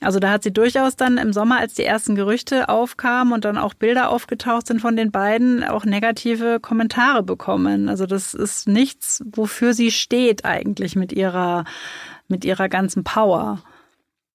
Also 0.00 0.18
da 0.18 0.30
hat 0.30 0.42
sie 0.42 0.52
durchaus 0.52 0.96
dann 0.96 1.18
im 1.18 1.32
Sommer, 1.32 1.60
als 1.60 1.74
die 1.74 1.84
ersten 1.84 2.14
Gerüchte 2.14 2.68
aufkamen 2.68 3.32
und 3.32 3.44
dann 3.44 3.56
auch 3.56 3.74
Bilder 3.74 4.10
aufgetaucht 4.10 4.66
sind 4.66 4.80
von 4.80 4.96
den 4.96 5.12
beiden, 5.12 5.64
auch 5.64 5.84
negative 5.84 6.58
Kommentare 6.60 7.22
bekommen. 7.22 7.88
Also 7.88 8.04
das 8.04 8.34
ist 8.34 8.68
nichts, 8.68 9.22
wofür 9.32 9.72
sie 9.72 9.92
steht 9.92 10.44
eigentlich 10.44 10.96
mit 10.96 11.12
ihrer, 11.12 11.64
mit 12.28 12.44
ihrer 12.44 12.68
ganzen 12.68 13.04
Power. 13.04 13.62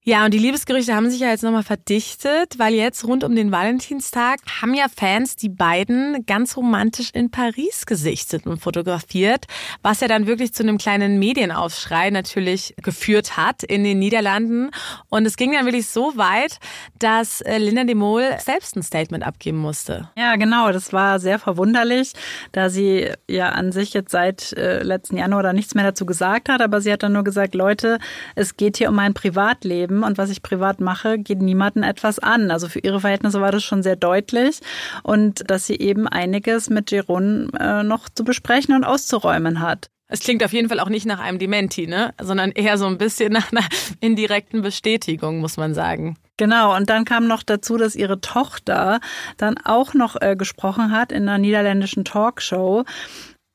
Ja, 0.06 0.24
und 0.24 0.34
die 0.34 0.40
Liebesgerüchte 0.40 0.96
haben 0.96 1.10
sich 1.10 1.20
ja 1.20 1.28
jetzt 1.28 1.44
nochmal 1.44 1.64
verdichtet, 1.64 2.58
weil 2.58 2.74
jetzt 2.74 3.06
rund 3.06 3.26
um 3.26 3.36
den 3.36 3.52
Valentinstag 3.52 4.40
haben 4.62 4.74
ja 4.74 4.86
Fans 4.88 5.36
die 5.36 5.50
beiden 5.50 6.26
ganz 6.26 6.56
romantisch 6.56 7.10
in 7.12 7.32
Paris 7.32 7.86
gesichtet 7.86 8.48
und 8.48 8.62
fotografiert, 8.62 9.46
was 9.82 10.00
ja 10.00 10.08
dann 10.08 10.26
wirklich 10.26 10.54
zu 10.54 10.64
einem 10.64 10.78
kleinen 10.78 11.20
Medienaufschrei 11.20 12.12
natürlich 12.12 12.76
geführt 12.82 13.36
hat 13.36 13.62
in 13.62 13.84
den 13.84 14.00
Niederlanden. 14.00 14.72
Und 15.10 15.26
es 15.26 15.36
ging 15.36 15.52
dann 15.52 15.66
wirklich 15.66 15.90
so 15.90 16.16
weit, 16.16 16.60
dass 16.98 17.42
äh, 17.42 17.58
Linda 17.58 17.84
de 17.84 17.96
Mol 17.96 18.24
selbst 18.40 18.78
ein 18.78 18.84
Statement 18.84 19.26
abgeben 19.26 19.58
musste. 19.58 20.10
Ja, 20.18 20.38
genau. 20.38 20.72
Das 20.72 20.94
war 20.94 21.20
sehr 21.20 21.40
verwunderlich, 21.40 22.14
da 22.54 22.70
sie 22.70 23.12
ja 23.30 23.50
an 23.50 23.74
sich 23.74 23.94
jetzt 23.94 24.12
seit 24.12 24.54
äh, 24.54 24.82
letzten 24.82 25.18
Januar 25.18 25.44
da 25.44 25.52
nichts 25.52 25.76
mehr 25.76 25.84
dazu 25.84 26.06
gesagt 26.06 26.48
hat. 26.48 26.62
Aber 26.62 26.80
sie 26.80 26.94
hat 26.94 27.04
dann 27.04 27.12
nur 27.12 27.26
gesagt, 27.26 27.54
Leute, 27.54 28.00
es 28.36 28.56
geht 28.56 28.78
hier 28.78 28.88
um 28.88 28.96
mein 28.96 29.14
Privatleben 29.14 29.89
Leben 29.90 30.04
und 30.04 30.18
was 30.18 30.30
ich 30.30 30.42
privat 30.42 30.80
mache, 30.80 31.18
geht 31.18 31.42
niemanden 31.42 31.84
etwas 31.84 32.20
an. 32.20 32.52
Also 32.52 32.70
für 32.70 32.80
ihre 32.80 33.02
Verhältnisse 33.02 33.42
war 33.42 33.52
das 33.52 33.64
schon 33.64 33.84
sehr 33.84 33.96
deutlich 33.96 34.60
und 35.04 35.50
dass 35.50 35.66
sie 35.66 35.78
eben 35.78 36.08
einiges 36.08 36.70
mit 36.70 36.92
Jeroen 36.92 37.52
äh, 37.60 37.84
noch 37.84 38.08
zu 38.10 38.24
besprechen 38.24 38.76
und 38.76 38.84
auszuräumen 38.84 39.60
hat. 39.60 39.90
Es 40.12 40.22
klingt 40.22 40.44
auf 40.44 40.54
jeden 40.54 40.70
Fall 40.70 40.80
auch 40.80 40.90
nicht 40.90 41.06
nach 41.06 41.20
einem 41.20 41.38
Dementi, 41.38 41.86
ne? 41.86 42.16
Sondern 42.20 42.52
eher 42.52 42.80
so 42.80 42.88
ein 42.88 42.98
bisschen 42.98 43.32
nach 43.32 43.52
einer 43.52 43.64
indirekten 44.00 44.64
Bestätigung, 44.64 45.40
muss 45.40 45.58
man 45.58 45.76
sagen. 45.76 46.18
Genau, 46.38 46.76
und 46.76 46.90
dann 46.90 47.06
kam 47.06 47.28
noch 47.28 47.44
dazu, 47.44 47.78
dass 47.78 47.96
ihre 47.96 48.20
Tochter 48.20 49.02
dann 49.38 49.58
auch 49.64 49.94
noch 49.94 50.20
äh, 50.20 50.36
gesprochen 50.36 50.92
hat 50.92 51.12
in 51.12 51.24
einer 51.24 51.38
niederländischen 51.38 52.06
Talkshow 52.06 52.86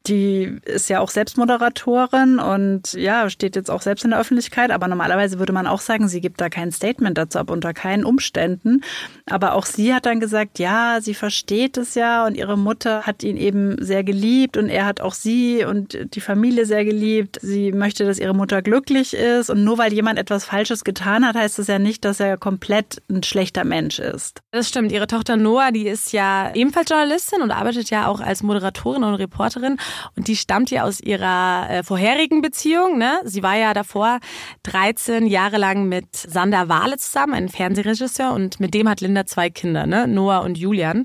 die 0.07 0.59
ist 0.65 0.91
ja 0.91 1.01
auch 1.01 1.09
Selbstmoderatorin 1.09 2.39
und 2.39 2.93
ja, 2.93 3.31
steht 3.31 3.57
jetzt 3.57 3.71
auch 3.71 3.81
selbst 3.81 4.05
in 4.05 4.11
der 4.11 4.21
Öffentlichkeit. 4.21 4.71
Aber 4.71 4.87
normalerweise 4.87 5.39
würde 5.39 5.53
man 5.53 5.67
auch 5.67 5.81
sagen, 5.81 6.09
sie 6.09 6.21
gibt 6.21 6.41
da 6.41 6.51
kein 6.51 6.73
Statement 6.73 7.17
dazu 7.17 7.39
ab, 7.39 7.51
unter 7.51 7.73
keinen 7.73 8.05
Umständen. 8.05 8.83
Aber 9.31 9.55
auch 9.55 9.65
sie 9.65 9.95
hat 9.95 10.05
dann 10.05 10.21
gesagt, 10.21 10.59
ja, 10.59 10.99
sie 11.01 11.15
versteht 11.15 11.79
es 11.79 11.95
ja 11.95 12.27
und 12.27 12.37
ihre 12.37 12.59
Mutter 12.59 13.03
hat 13.03 13.23
ihn 13.23 13.39
eben 13.39 13.83
sehr 13.83 14.05
geliebt 14.05 14.59
und 14.59 14.69
er 14.69 14.85
hat 14.85 15.01
auch 15.01 15.15
sie 15.15 15.65
und 15.65 15.99
die 16.15 16.21
Familie 16.21 16.67
sehr 16.67 16.85
geliebt. 16.85 17.39
Sie 17.41 17.73
möchte, 17.73 18.05
dass 18.05 18.19
ihre 18.19 18.35
Mutter 18.35 18.61
glücklich 18.61 19.15
ist 19.15 19.49
und 19.49 19.65
nur 19.65 19.79
weil 19.79 19.93
jemand 19.93 20.19
etwas 20.19 20.45
Falsches 20.45 20.85
getan 20.85 21.27
hat, 21.27 21.35
heißt 21.35 21.59
das 21.59 21.67
ja 21.67 21.79
nicht, 21.79 22.05
dass 22.05 22.21
er 22.21 22.37
komplett 22.37 23.03
ein 23.09 23.23
schlechter 23.23 23.65
Mensch 23.65 23.99
ist. 23.99 24.41
Das 24.51 24.69
stimmt. 24.69 24.93
Ihre 24.93 25.07
Tochter 25.07 25.37
Noah, 25.37 25.73
die 25.73 25.87
ist 25.87 26.13
ja 26.13 26.53
ebenfalls 26.55 26.91
Journalistin 26.91 27.41
und 27.41 27.51
arbeitet 27.51 27.89
ja 27.89 28.07
auch 28.07 28.21
als 28.21 28.43
Moderatorin 28.43 29.03
und 29.05 29.15
Reporterin. 29.15 29.79
Und 30.17 30.29
die 30.29 30.37
stammt 30.37 30.71
ja 30.71 30.85
aus 30.85 31.01
ihrer 31.01 31.69
äh, 31.71 31.83
vorherigen 31.83 32.43
Beziehung. 32.43 32.99
Ne? 32.99 33.21
Sie 33.25 33.43
war 33.43 33.57
ja 33.57 33.75
davor 33.75 34.21
13 34.65 35.27
Jahre 35.27 35.59
lang 35.59 35.89
mit 35.89 36.15
Sander 36.15 36.69
Wahle 36.69 36.97
zusammen, 36.99 37.35
einem 37.35 37.49
Fernsehregisseur. 37.49 38.33
Und 38.33 38.61
mit 38.61 38.75
dem 38.75 38.89
hat 38.89 39.01
Linda 39.01 39.27
zwei 39.27 39.51
Kinder, 39.51 39.87
ne? 39.87 40.07
Noah 40.07 40.43
und 40.43 40.59
Julian. 40.59 41.05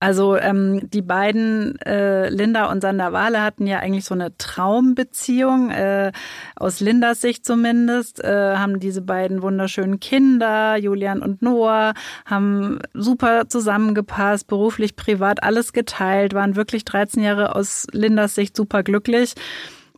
Also 0.00 0.34
ähm, 0.38 0.88
die 0.88 1.02
beiden, 1.02 1.78
äh, 1.82 2.30
Linda 2.30 2.70
und 2.70 2.80
Sander 2.80 3.12
Wahle, 3.12 3.42
hatten 3.42 3.66
ja 3.66 3.80
eigentlich 3.80 4.06
so 4.06 4.14
eine 4.14 4.34
Traumbeziehung. 4.38 5.70
Äh, 5.70 6.12
aus 6.56 6.80
Lindas 6.80 7.20
Sicht 7.20 7.44
zumindest 7.44 8.24
äh, 8.24 8.56
haben 8.56 8.80
diese 8.80 9.02
beiden 9.02 9.42
wunderschönen 9.42 10.00
Kinder, 10.00 10.76
Julian 10.76 11.20
und 11.20 11.42
Noah, 11.42 11.92
haben 12.24 12.78
super 12.94 13.48
zusammengepasst, 13.48 14.46
beruflich, 14.46 14.96
privat, 14.96 15.42
alles 15.42 15.74
geteilt, 15.74 16.32
waren 16.32 16.56
wirklich 16.56 16.86
13 16.86 17.22
Jahre 17.22 17.54
aus 17.54 17.86
Lindas 17.92 18.34
Sicht 18.34 18.56
super 18.56 18.82
glücklich 18.82 19.34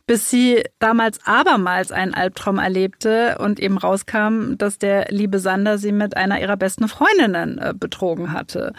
bis 0.05 0.29
sie 0.29 0.61
damals 0.79 1.25
abermals 1.25 1.93
einen 1.93 2.13
Albtraum 2.13 2.57
erlebte 2.57 3.37
und 3.39 3.59
eben 3.61 3.77
rauskam, 3.77 4.55
dass 4.57 4.77
der 4.77 5.05
liebe 5.09 5.39
Sander 5.39 5.77
sie 5.77 5.93
mit 5.93 6.17
einer 6.17 6.41
ihrer 6.41 6.57
besten 6.57 6.89
Freundinnen 6.89 7.57
äh, 7.57 7.73
betrogen 7.73 8.33
hatte. 8.33 8.73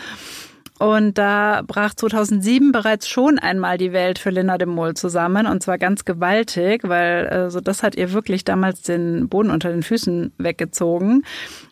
Und 0.80 1.18
da 1.18 1.62
brach 1.64 1.94
2007 1.94 2.72
bereits 2.72 3.08
schon 3.08 3.38
einmal 3.38 3.78
die 3.78 3.92
Welt 3.92 4.18
für 4.18 4.30
Linda 4.30 4.58
de 4.58 4.66
Mol 4.66 4.94
zusammen 4.94 5.46
und 5.46 5.62
zwar 5.62 5.78
ganz 5.78 6.04
gewaltig, 6.04 6.82
weil 6.82 7.28
also 7.28 7.60
das 7.60 7.84
hat 7.84 7.94
ihr 7.94 8.12
wirklich 8.12 8.44
damals 8.44 8.82
den 8.82 9.28
Boden 9.28 9.50
unter 9.50 9.70
den 9.70 9.84
Füßen 9.84 10.32
weggezogen. 10.36 11.22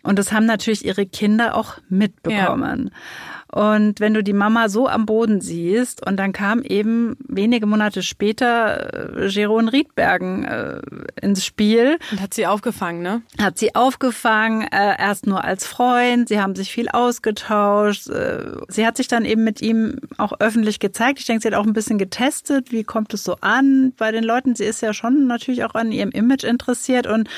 Und 0.05 0.21
das 0.21 0.33
haben 0.33 0.47
natürlich 0.47 0.85
ihre 0.85 1.05
Kinder 1.05 1.57
auch 1.57 1.79
mitbekommen. 1.89 2.91
Ja. 2.93 3.42
Und 3.55 4.01
wenn 4.01 4.15
du 4.15 4.25
die 4.25 4.33
Mama 4.33 4.71
so 4.71 4.89
am 4.89 5.05
Boden 5.05 5.43
siehst 5.43 6.05
und 6.07 6.17
dann 6.17 6.33
kam 6.33 6.63
eben 6.63 7.17
wenige 7.29 7.67
Monate 7.67 8.03
später 8.03 9.19
äh, 9.19 9.27
Jeroen 9.27 9.69
Riedbergen 9.69 10.45
äh, 10.45 10.81
ins 11.21 11.45
Spiel. 11.45 11.99
Und 12.11 12.23
hat 12.23 12.33
sie 12.33 12.47
aufgefangen, 12.47 13.03
ne? 13.03 13.21
Hat 13.39 13.59
sie 13.59 13.75
aufgefangen, 13.75 14.63
äh, 14.63 14.99
erst 14.99 15.27
nur 15.27 15.45
als 15.45 15.67
Freund. 15.67 16.29
Sie 16.29 16.41
haben 16.41 16.55
sich 16.55 16.73
viel 16.73 16.89
ausgetauscht. 16.89 18.09
Äh, 18.09 18.53
sie 18.69 18.87
hat 18.87 18.97
sich 18.97 19.09
dann 19.09 19.27
eben 19.27 19.45
mit 19.45 19.61
ihm 19.61 19.99
auch 20.17 20.33
öffentlich 20.41 20.81
gezeigt. 20.81 21.21
Ich 21.21 21.27
denke, 21.27 21.43
sie 21.43 21.49
hat 21.49 21.55
auch 21.55 21.67
ein 21.67 21.75
bisschen 21.75 21.99
getestet. 21.99 22.73
Wie 22.73 22.85
kommt 22.85 23.13
es 23.13 23.23
so 23.23 23.37
an 23.43 23.93
bei 23.99 24.13
den 24.13 24.25
Leuten? 24.25 24.55
Sie 24.55 24.65
ist 24.65 24.81
ja 24.81 24.95
schon 24.95 25.27
natürlich 25.27 25.65
auch 25.65 25.75
an 25.75 25.93
ihrem 25.93 26.11
Image 26.11 26.45
interessiert 26.45 27.07
und 27.07 27.29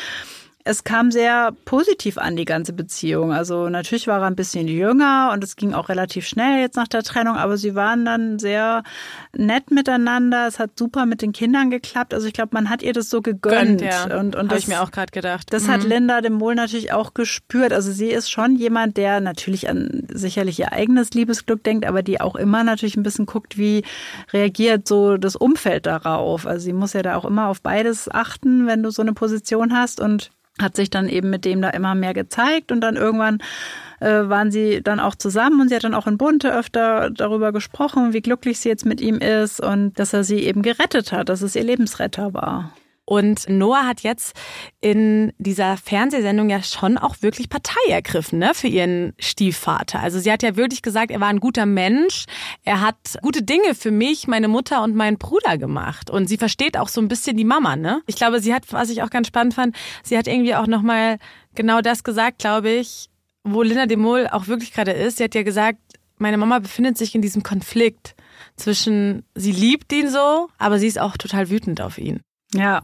es 0.66 0.82
kam 0.82 1.10
sehr 1.10 1.52
positiv 1.66 2.16
an, 2.16 2.36
die 2.36 2.46
ganze 2.46 2.72
Beziehung. 2.72 3.34
Also 3.34 3.68
natürlich 3.68 4.06
war 4.06 4.20
er 4.20 4.26
ein 4.26 4.34
bisschen 4.34 4.66
jünger 4.66 5.30
und 5.34 5.44
es 5.44 5.56
ging 5.56 5.74
auch 5.74 5.90
relativ 5.90 6.26
schnell 6.26 6.60
jetzt 6.60 6.76
nach 6.76 6.88
der 6.88 7.02
Trennung, 7.02 7.36
aber 7.36 7.58
sie 7.58 7.74
waren 7.74 8.06
dann 8.06 8.38
sehr 8.38 8.82
nett 9.36 9.70
miteinander. 9.70 10.46
Es 10.46 10.58
hat 10.58 10.70
super 10.78 11.04
mit 11.04 11.20
den 11.20 11.32
Kindern 11.32 11.68
geklappt. 11.68 12.14
Also 12.14 12.26
ich 12.26 12.32
glaube, 12.32 12.50
man 12.52 12.70
hat 12.70 12.82
ihr 12.82 12.94
das 12.94 13.10
so 13.10 13.20
gegönnt. 13.20 13.80
Gönnt, 13.80 13.82
ja. 13.82 14.18
Und, 14.18 14.36
und 14.36 14.48
Habe 14.48 14.58
ich 14.58 14.66
mir 14.66 14.80
auch 14.80 14.90
gerade 14.90 15.12
gedacht. 15.12 15.52
Das 15.52 15.64
mhm. 15.64 15.68
hat 15.68 15.84
Linda 15.84 16.22
dem 16.22 16.40
Wohl 16.40 16.54
natürlich 16.54 16.94
auch 16.94 17.12
gespürt. 17.12 17.74
Also 17.74 17.92
sie 17.92 18.08
ist 18.08 18.30
schon 18.30 18.56
jemand, 18.56 18.96
der 18.96 19.20
natürlich 19.20 19.68
an 19.68 20.08
sicherlich 20.10 20.58
ihr 20.58 20.72
eigenes 20.72 21.10
Liebesglück 21.10 21.62
denkt, 21.62 21.84
aber 21.84 22.02
die 22.02 22.22
auch 22.22 22.36
immer 22.36 22.64
natürlich 22.64 22.96
ein 22.96 23.02
bisschen 23.02 23.26
guckt, 23.26 23.58
wie 23.58 23.84
reagiert 24.32 24.88
so 24.88 25.18
das 25.18 25.36
Umfeld 25.36 25.84
darauf. 25.84 26.46
Also 26.46 26.64
sie 26.64 26.72
muss 26.72 26.94
ja 26.94 27.02
da 27.02 27.16
auch 27.16 27.26
immer 27.26 27.48
auf 27.48 27.60
beides 27.60 28.10
achten, 28.10 28.66
wenn 28.66 28.82
du 28.82 28.90
so 28.90 29.02
eine 29.02 29.12
Position 29.12 29.76
hast 29.76 30.00
und 30.00 30.30
hat 30.60 30.76
sich 30.76 30.90
dann 30.90 31.08
eben 31.08 31.30
mit 31.30 31.44
dem 31.44 31.62
da 31.62 31.70
immer 31.70 31.94
mehr 31.94 32.14
gezeigt 32.14 32.70
und 32.70 32.80
dann 32.80 32.96
irgendwann 32.96 33.38
äh, 34.00 34.28
waren 34.28 34.50
sie 34.50 34.82
dann 34.82 35.00
auch 35.00 35.14
zusammen 35.14 35.60
und 35.60 35.68
sie 35.68 35.74
hat 35.74 35.84
dann 35.84 35.94
auch 35.94 36.06
in 36.06 36.18
Bunte 36.18 36.54
öfter 36.54 37.10
darüber 37.10 37.52
gesprochen, 37.52 38.12
wie 38.12 38.20
glücklich 38.20 38.60
sie 38.60 38.68
jetzt 38.68 38.86
mit 38.86 39.00
ihm 39.00 39.18
ist 39.18 39.60
und 39.60 39.98
dass 39.98 40.12
er 40.12 40.24
sie 40.24 40.40
eben 40.40 40.62
gerettet 40.62 41.12
hat, 41.12 41.28
dass 41.28 41.42
es 41.42 41.56
ihr 41.56 41.64
Lebensretter 41.64 42.34
war. 42.34 42.72
Und 43.06 43.48
Noah 43.48 43.86
hat 43.86 44.00
jetzt 44.00 44.34
in 44.80 45.32
dieser 45.38 45.76
Fernsehsendung 45.76 46.48
ja 46.48 46.62
schon 46.62 46.96
auch 46.96 47.16
wirklich 47.20 47.50
Partei 47.50 47.90
ergriffen, 47.90 48.38
ne, 48.38 48.52
für 48.54 48.68
ihren 48.68 49.12
Stiefvater. 49.18 50.00
Also 50.00 50.18
sie 50.18 50.32
hat 50.32 50.42
ja 50.42 50.56
wirklich 50.56 50.80
gesagt, 50.80 51.10
er 51.10 51.20
war 51.20 51.28
ein 51.28 51.40
guter 51.40 51.66
Mensch. 51.66 52.24
Er 52.62 52.80
hat 52.80 52.96
gute 53.20 53.42
Dinge 53.42 53.74
für 53.74 53.90
mich, 53.90 54.26
meine 54.26 54.48
Mutter 54.48 54.82
und 54.82 54.94
meinen 54.94 55.18
Bruder 55.18 55.58
gemacht. 55.58 56.08
Und 56.08 56.28
sie 56.28 56.38
versteht 56.38 56.78
auch 56.78 56.88
so 56.88 57.00
ein 57.00 57.08
bisschen 57.08 57.36
die 57.36 57.44
Mama, 57.44 57.76
ne? 57.76 58.00
Ich 58.06 58.16
glaube, 58.16 58.40
sie 58.40 58.54
hat, 58.54 58.72
was 58.72 58.88
ich 58.88 59.02
auch 59.02 59.10
ganz 59.10 59.26
spannend 59.26 59.54
fand, 59.54 59.76
sie 60.02 60.16
hat 60.16 60.26
irgendwie 60.26 60.54
auch 60.54 60.66
nochmal 60.66 61.18
genau 61.54 61.82
das 61.82 62.04
gesagt, 62.04 62.38
glaube 62.38 62.70
ich, 62.70 63.10
wo 63.44 63.62
Linda 63.62 63.84
de 63.84 63.98
Mol 63.98 64.28
auch 64.28 64.46
wirklich 64.46 64.72
gerade 64.72 64.92
ist. 64.92 65.18
Sie 65.18 65.24
hat 65.24 65.34
ja 65.34 65.42
gesagt, 65.42 65.78
meine 66.16 66.38
Mama 66.38 66.58
befindet 66.58 66.96
sich 66.96 67.14
in 67.14 67.20
diesem 67.20 67.42
Konflikt 67.42 68.14
zwischen, 68.56 69.24
sie 69.34 69.52
liebt 69.52 69.92
ihn 69.92 70.08
so, 70.08 70.48
aber 70.58 70.78
sie 70.78 70.86
ist 70.86 70.98
auch 70.98 71.16
total 71.16 71.50
wütend 71.50 71.80
auf 71.80 71.98
ihn. 71.98 72.20
Ja, 72.54 72.82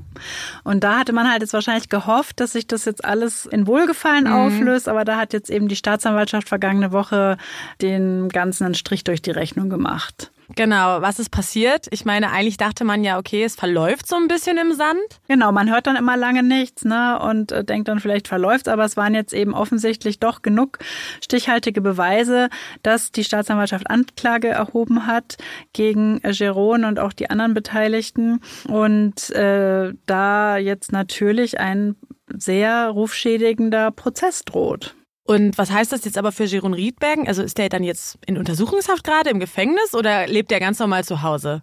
und 0.65 0.83
da 0.83 0.99
hatte 0.99 1.13
man 1.13 1.31
halt 1.31 1.43
jetzt 1.43 1.53
wahrscheinlich 1.53 1.89
gehofft, 1.89 2.41
dass 2.41 2.53
sich 2.53 2.67
das 2.67 2.85
jetzt 2.87 3.05
alles 3.05 3.47
in 3.47 3.69
Wohlgefallen 3.69 4.25
mhm. 4.25 4.33
auflöst, 4.33 4.89
aber 4.89 5.05
da 5.05 5.17
hat 5.17 5.33
jetzt 5.33 5.49
eben 5.49 5.69
die 5.69 5.77
Staatsanwaltschaft 5.77 6.49
vergangene 6.49 6.91
Woche 6.91 7.37
den 7.81 8.29
ganzen 8.31 8.65
einen 8.65 8.75
Strich 8.75 9.05
durch 9.05 9.23
die 9.23 9.31
Rechnung 9.31 9.71
gemacht. 9.71 10.33
Genau, 10.57 11.01
was 11.01 11.19
ist 11.19 11.31
passiert? 11.31 11.87
Ich 11.91 12.05
meine, 12.05 12.31
eigentlich 12.31 12.57
dachte 12.57 12.85
man 12.85 13.05
ja, 13.05 13.19
okay, 13.19 13.45
es 13.45 13.55
verläuft 13.55 14.09
so 14.09 14.17
ein 14.17 14.29
bisschen 14.29 14.59
im 14.59 14.73
Sand. 14.73 14.99
Genau, 15.29 15.53
man 15.53 15.71
hört 15.71 15.87
dann 15.87 15.97
immer 15.97 16.17
lange 16.17 16.43
nichts 16.43 16.85
ne, 16.85 17.19
und 17.21 17.53
äh, 17.53 17.65
denkt 17.65 17.89
dann, 17.89 18.01
vielleicht 18.01 18.29
verläuft 18.29 18.69
aber 18.69 18.85
es 18.85 18.97
waren 18.97 19.15
jetzt 19.15 19.33
eben 19.33 19.55
offensichtlich 19.55 20.19
doch 20.19 20.43
genug 20.43 20.79
stichhaltige 21.23 21.81
Beweise, 21.81 22.49
dass 22.83 23.13
die 23.13 23.25
Staatsanwaltschaft 23.25 23.89
Anklage 23.91 24.49
erhoben 24.49 25.07
hat 25.07 25.37
gegen 25.73 26.21
Geron 26.21 26.85
und 26.85 26.99
auch 26.99 27.13
die 27.13 27.31
anderen 27.31 27.55
Beteiligten 27.55 28.41
und 28.69 29.31
äh, 29.31 29.93
da 30.07 30.57
jetzt 30.57 30.93
natürlich 30.93 31.61
ein 31.61 31.97
sehr 32.29 32.89
rufschädigender 32.89 33.91
Prozess 33.91 34.45
droht. 34.45 34.95
Und 35.25 35.59
was 35.59 35.71
heißt 35.71 35.93
das 35.93 36.05
jetzt 36.05 36.19
aber 36.19 36.33
für 36.33 36.45
Jeroen 36.45 36.75
Riedbergen? 36.75 37.29
Also 37.29 37.43
ist 37.43 37.59
der 37.59 37.69
dann 37.69 37.85
jetzt 37.85 38.19
in 38.27 38.37
Untersuchungshaft 38.37 39.05
gerade 39.05 39.31
im 39.31 39.41
Gefängnis 39.41 39.95
oder 39.95 40.27
lebt 40.27 40.51
er 40.51 40.61
ganz 40.61 40.79
normal 40.79 41.05
zu 41.05 41.23
Hause? 41.23 41.63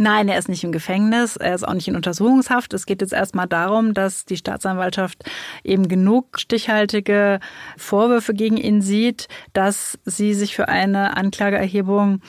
Nein, 0.00 0.28
er 0.28 0.38
ist 0.38 0.48
nicht 0.48 0.62
im 0.62 0.70
Gefängnis, 0.70 1.36
er 1.36 1.56
ist 1.56 1.66
auch 1.66 1.74
nicht 1.74 1.88
in 1.88 1.96
Untersuchungshaft. 1.96 2.72
Es 2.72 2.86
geht 2.86 3.00
jetzt 3.00 3.12
erstmal 3.12 3.48
darum, 3.48 3.94
dass 3.94 4.24
die 4.24 4.36
Staatsanwaltschaft 4.36 5.24
eben 5.64 5.88
genug 5.88 6.38
stichhaltige 6.38 7.40
Vorwürfe 7.76 8.32
gegen 8.32 8.56
ihn 8.58 8.80
sieht, 8.80 9.26
dass 9.54 9.98
sie 10.04 10.34
sich 10.34 10.54
für 10.54 10.68
eine 10.68 11.16
Anklageerhebung 11.16 12.20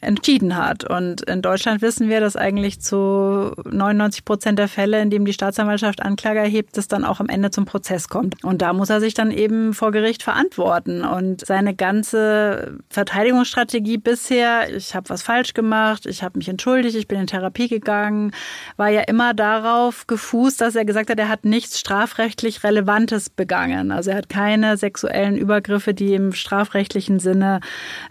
entschieden 0.00 0.56
hat. 0.56 0.84
Und 0.84 1.22
in 1.22 1.42
Deutschland 1.42 1.82
wissen 1.82 2.08
wir, 2.08 2.20
dass 2.20 2.36
eigentlich 2.36 2.80
zu 2.80 3.52
99 3.70 4.24
Prozent 4.24 4.58
der 4.58 4.68
Fälle, 4.68 5.00
in 5.00 5.10
dem 5.10 5.24
die 5.24 5.32
Staatsanwaltschaft 5.32 6.02
Anklage 6.02 6.38
erhebt, 6.38 6.78
es 6.78 6.88
dann 6.88 7.04
auch 7.04 7.20
am 7.20 7.28
Ende 7.28 7.50
zum 7.50 7.64
Prozess 7.64 8.08
kommt. 8.08 8.42
Und 8.44 8.62
da 8.62 8.72
muss 8.72 8.90
er 8.90 9.00
sich 9.00 9.14
dann 9.14 9.30
eben 9.30 9.74
vor 9.74 9.90
Gericht 9.90 10.22
verantworten. 10.22 11.04
Und 11.04 11.44
seine 11.44 11.74
ganze 11.74 12.78
Verteidigungsstrategie 12.90 13.98
bisher, 13.98 14.74
ich 14.74 14.94
habe 14.94 15.08
was 15.08 15.22
falsch 15.22 15.54
gemacht, 15.54 16.06
ich 16.06 16.22
habe 16.22 16.38
mich 16.38 16.48
entschuldigt, 16.48 16.96
ich 16.96 17.08
bin 17.08 17.20
in 17.20 17.26
Therapie 17.26 17.68
gegangen, 17.68 18.32
war 18.76 18.88
ja 18.88 19.02
immer 19.02 19.34
darauf 19.34 20.06
gefußt, 20.06 20.60
dass 20.60 20.76
er 20.76 20.84
gesagt 20.84 21.10
hat, 21.10 21.18
er 21.18 21.28
hat 21.28 21.44
nichts 21.44 21.80
strafrechtlich 21.80 22.62
Relevantes 22.62 23.30
begangen. 23.30 23.90
Also 23.90 24.10
er 24.10 24.18
hat 24.18 24.28
keine 24.28 24.76
sexuellen 24.76 25.36
Übergriffe, 25.36 25.92
die 25.94 26.14
im 26.14 26.32
strafrechtlichen 26.32 27.18
Sinne 27.18 27.60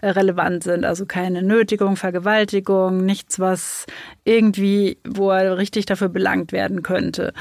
äh, 0.02 0.10
relevant 0.10 0.64
sind. 0.64 0.84
Also 0.84 1.06
keine 1.06 1.42
Nötigung 1.42 1.77
Nötigung, 1.78 1.96
Vergewaltigung, 1.96 3.04
nichts, 3.04 3.38
was 3.38 3.86
irgendwie, 4.24 4.98
wo 5.06 5.30
er 5.30 5.58
richtig 5.58 5.86
dafür 5.86 6.08
belangt 6.08 6.50
werden 6.50 6.82
könnte. 6.82 7.32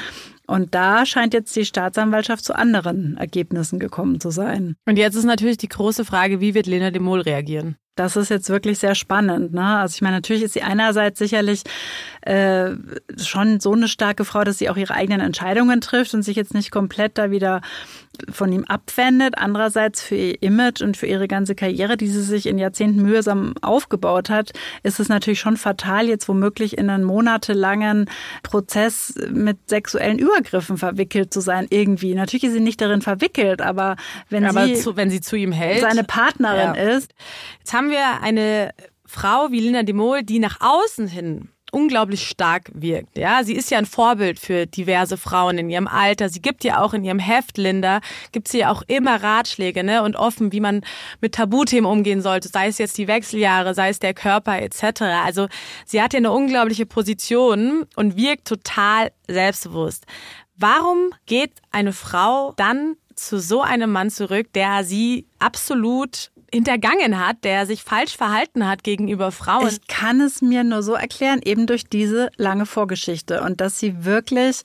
Und 0.45 0.75
da 0.75 1.05
scheint 1.05 1.33
jetzt 1.33 1.55
die 1.55 1.65
Staatsanwaltschaft 1.65 2.45
zu 2.45 2.55
anderen 2.55 3.17
Ergebnissen 3.17 3.79
gekommen 3.79 4.19
zu 4.19 4.29
sein. 4.29 4.75
Und 4.85 4.97
jetzt 4.97 5.15
ist 5.15 5.25
natürlich 5.25 5.57
die 5.57 5.67
große 5.67 6.05
Frage, 6.05 6.39
wie 6.39 6.53
wird 6.53 6.67
Lena 6.67 6.91
de 6.91 7.01
Mol 7.01 7.21
reagieren? 7.21 7.77
Das 7.95 8.15
ist 8.15 8.29
jetzt 8.29 8.49
wirklich 8.49 8.77
sehr 8.77 8.93
spannend. 8.93 9.53
Ne? 9.53 9.65
Also 9.65 9.95
ich 9.95 10.01
meine, 10.01 10.17
natürlich 10.17 10.43
ist 10.43 10.53
sie 10.53 10.61
einerseits 10.61 11.17
sicherlich 11.17 11.63
äh, 12.27 12.75
schon 13.15 13.61
so 13.61 13.71
eine 13.71 13.87
starke 13.87 14.25
Frau, 14.25 14.43
dass 14.43 14.57
sie 14.57 14.69
auch 14.69 14.75
ihre 14.75 14.93
eigenen 14.93 15.21
Entscheidungen 15.21 15.79
trifft 15.79 16.13
und 16.13 16.23
sich 16.23 16.35
jetzt 16.35 16.53
nicht 16.53 16.71
komplett 16.71 17.17
da 17.17 17.31
wieder 17.31 17.61
von 18.29 18.51
ihm 18.51 18.65
abwendet. 18.65 19.35
Andererseits 19.37 20.01
für 20.01 20.15
ihr 20.15 20.43
Image 20.43 20.81
und 20.81 20.97
für 20.97 21.05
ihre 21.05 21.29
ganze 21.29 21.55
Karriere, 21.55 21.95
die 21.95 22.07
sie 22.07 22.21
sich 22.21 22.47
in 22.47 22.57
Jahrzehnten 22.57 23.01
mühsam 23.01 23.53
aufgebaut 23.61 24.29
hat, 24.29 24.51
ist 24.83 24.99
es 24.99 25.07
natürlich 25.07 25.39
schon 25.39 25.55
fatal, 25.55 26.07
jetzt 26.09 26.27
womöglich 26.27 26.77
in 26.77 26.89
einen 26.89 27.05
monatelangen 27.05 28.09
Prozess 28.43 29.15
mit 29.29 29.69
sexuellen 29.69 30.19
Übergriffen 30.19 30.77
verwickelt 30.77 31.33
zu 31.33 31.39
sein. 31.39 31.67
Irgendwie. 31.69 32.13
Natürlich 32.13 32.43
ist 32.43 32.53
sie 32.53 32.59
nicht 32.59 32.81
darin 32.81 33.01
verwickelt, 33.01 33.61
aber 33.61 33.95
wenn 34.29 34.43
aber 34.43 34.65
sie 34.65 34.73
zu, 34.73 34.97
wenn 34.97 35.09
sie 35.09 35.21
zu 35.21 35.37
ihm 35.37 35.53
hält, 35.53 35.79
seine 35.79 36.03
Partnerin 36.03 36.75
ja. 36.75 36.95
ist. 36.97 37.13
Jetzt 37.59 37.73
haben 37.73 37.89
wir 37.89 38.21
eine 38.21 38.71
Frau 39.05 39.47
wie 39.51 39.61
Lina 39.61 39.83
de 39.83 39.95
Mol, 39.95 40.23
die 40.23 40.39
nach 40.39 40.59
außen 40.59 41.07
hin 41.07 41.49
unglaublich 41.71 42.27
stark 42.27 42.71
wirkt. 42.73 43.17
Ja, 43.17 43.43
sie 43.43 43.53
ist 43.53 43.71
ja 43.71 43.77
ein 43.77 43.85
Vorbild 43.85 44.39
für 44.39 44.65
diverse 44.65 45.17
Frauen 45.17 45.57
in 45.57 45.69
ihrem 45.69 45.87
Alter. 45.87 46.29
Sie 46.29 46.41
gibt 46.41 46.63
ja 46.63 46.81
auch 46.81 46.93
in 46.93 47.03
ihrem 47.03 47.19
Heft, 47.19 47.57
Linda, 47.57 47.99
gibt 48.31 48.47
sie 48.47 48.59
ja 48.59 48.71
auch 48.71 48.83
immer 48.87 49.21
Ratschläge, 49.21 49.83
ne, 49.83 50.03
und 50.03 50.15
offen, 50.15 50.51
wie 50.51 50.59
man 50.59 50.81
mit 51.21 51.35
Tabuthemen 51.35 51.89
umgehen 51.89 52.21
sollte, 52.21 52.47
sei 52.47 52.67
es 52.67 52.77
jetzt 52.77 52.97
die 52.97 53.07
Wechseljahre, 53.07 53.73
sei 53.73 53.89
es 53.89 53.99
der 53.99 54.13
Körper 54.13 54.61
etc. 54.61 55.01
Also 55.25 55.47
sie 55.85 56.01
hat 56.01 56.13
ja 56.13 56.17
eine 56.17 56.31
unglaubliche 56.31 56.85
Position 56.85 57.85
und 57.95 58.15
wirkt 58.15 58.47
total 58.47 59.11
selbstbewusst. 59.27 60.05
Warum 60.55 61.11
geht 61.25 61.51
eine 61.71 61.93
Frau 61.93 62.53
dann 62.57 62.95
zu 63.15 63.39
so 63.39 63.61
einem 63.61 63.91
Mann 63.91 64.09
zurück, 64.09 64.53
der 64.53 64.83
sie 64.83 65.27
absolut 65.39 66.31
hintergangen 66.53 67.19
hat, 67.19 67.43
der 67.43 67.65
sich 67.65 67.83
falsch 67.83 68.15
verhalten 68.15 68.67
hat 68.67 68.83
gegenüber 68.83 69.31
Frauen. 69.31 69.67
Ich 69.67 69.87
kann 69.87 70.21
es 70.21 70.41
mir 70.41 70.63
nur 70.63 70.83
so 70.83 70.93
erklären, 70.93 71.41
eben 71.43 71.67
durch 71.67 71.85
diese 71.85 72.29
lange 72.37 72.65
Vorgeschichte 72.65 73.41
und 73.41 73.61
dass 73.61 73.79
sie 73.79 74.05
wirklich 74.05 74.63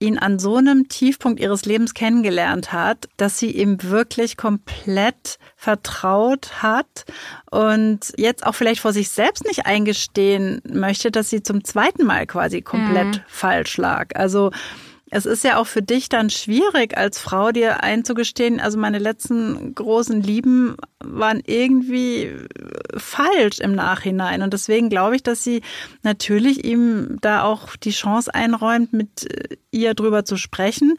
ihn 0.00 0.18
an 0.18 0.38
so 0.38 0.56
einem 0.56 0.88
Tiefpunkt 0.88 1.40
ihres 1.40 1.64
Lebens 1.64 1.94
kennengelernt 1.94 2.72
hat, 2.72 3.08
dass 3.16 3.38
sie 3.38 3.50
ihm 3.50 3.82
wirklich 3.82 4.36
komplett 4.36 5.38
vertraut 5.56 6.62
hat 6.62 7.04
und 7.50 8.12
jetzt 8.16 8.44
auch 8.46 8.54
vielleicht 8.54 8.80
vor 8.80 8.92
sich 8.92 9.08
selbst 9.08 9.46
nicht 9.46 9.66
eingestehen 9.66 10.60
möchte, 10.68 11.10
dass 11.10 11.30
sie 11.30 11.42
zum 11.42 11.64
zweiten 11.64 12.04
Mal 12.04 12.26
quasi 12.26 12.60
komplett 12.60 13.16
mhm. 13.16 13.22
falsch 13.28 13.76
lag. 13.78 14.08
Also 14.14 14.50
es 15.14 15.26
ist 15.26 15.44
ja 15.44 15.58
auch 15.58 15.68
für 15.68 15.80
dich 15.80 16.08
dann 16.08 16.28
schwierig, 16.28 16.98
als 16.98 17.20
Frau 17.20 17.52
dir 17.52 17.84
einzugestehen, 17.84 18.58
also 18.58 18.76
meine 18.78 18.98
letzten 18.98 19.72
großen 19.72 20.20
Lieben 20.20 20.76
waren 20.98 21.40
irgendwie 21.46 22.34
falsch 22.96 23.60
im 23.60 23.76
Nachhinein. 23.76 24.42
Und 24.42 24.52
deswegen 24.52 24.88
glaube 24.88 25.14
ich, 25.14 25.22
dass 25.22 25.44
sie 25.44 25.62
natürlich 26.02 26.64
ihm 26.64 27.18
da 27.20 27.44
auch 27.44 27.76
die 27.76 27.92
Chance 27.92 28.34
einräumt, 28.34 28.92
mit 28.92 29.28
ihr 29.70 29.94
drüber 29.94 30.24
zu 30.24 30.36
sprechen. 30.36 30.96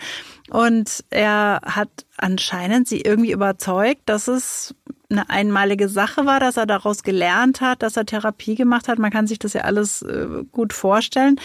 Und 0.50 1.04
er 1.10 1.60
hat 1.66 1.90
anscheinend 2.16 2.88
sie 2.88 3.02
irgendwie 3.02 3.34
überzeugt, 3.34 4.04
dass 4.06 4.30
es 4.30 4.76
eine 5.10 5.30
einmalige 5.30 5.90
Sache 5.90 6.26
war, 6.26 6.40
dass 6.40 6.56
er 6.56 6.66
daraus 6.66 7.04
gelernt 7.04 7.60
hat, 7.60 7.84
dass 7.84 7.98
er 7.98 8.06
Therapie 8.06 8.56
gemacht 8.56 8.88
hat. 8.88 8.98
Man 8.98 9.12
kann 9.12 9.28
sich 9.28 9.40
das 9.40 9.52
ja 9.52 9.62
alles 9.62 10.04
äh, 10.04 10.46
gut 10.54 10.72
vorstellen. 10.72 11.38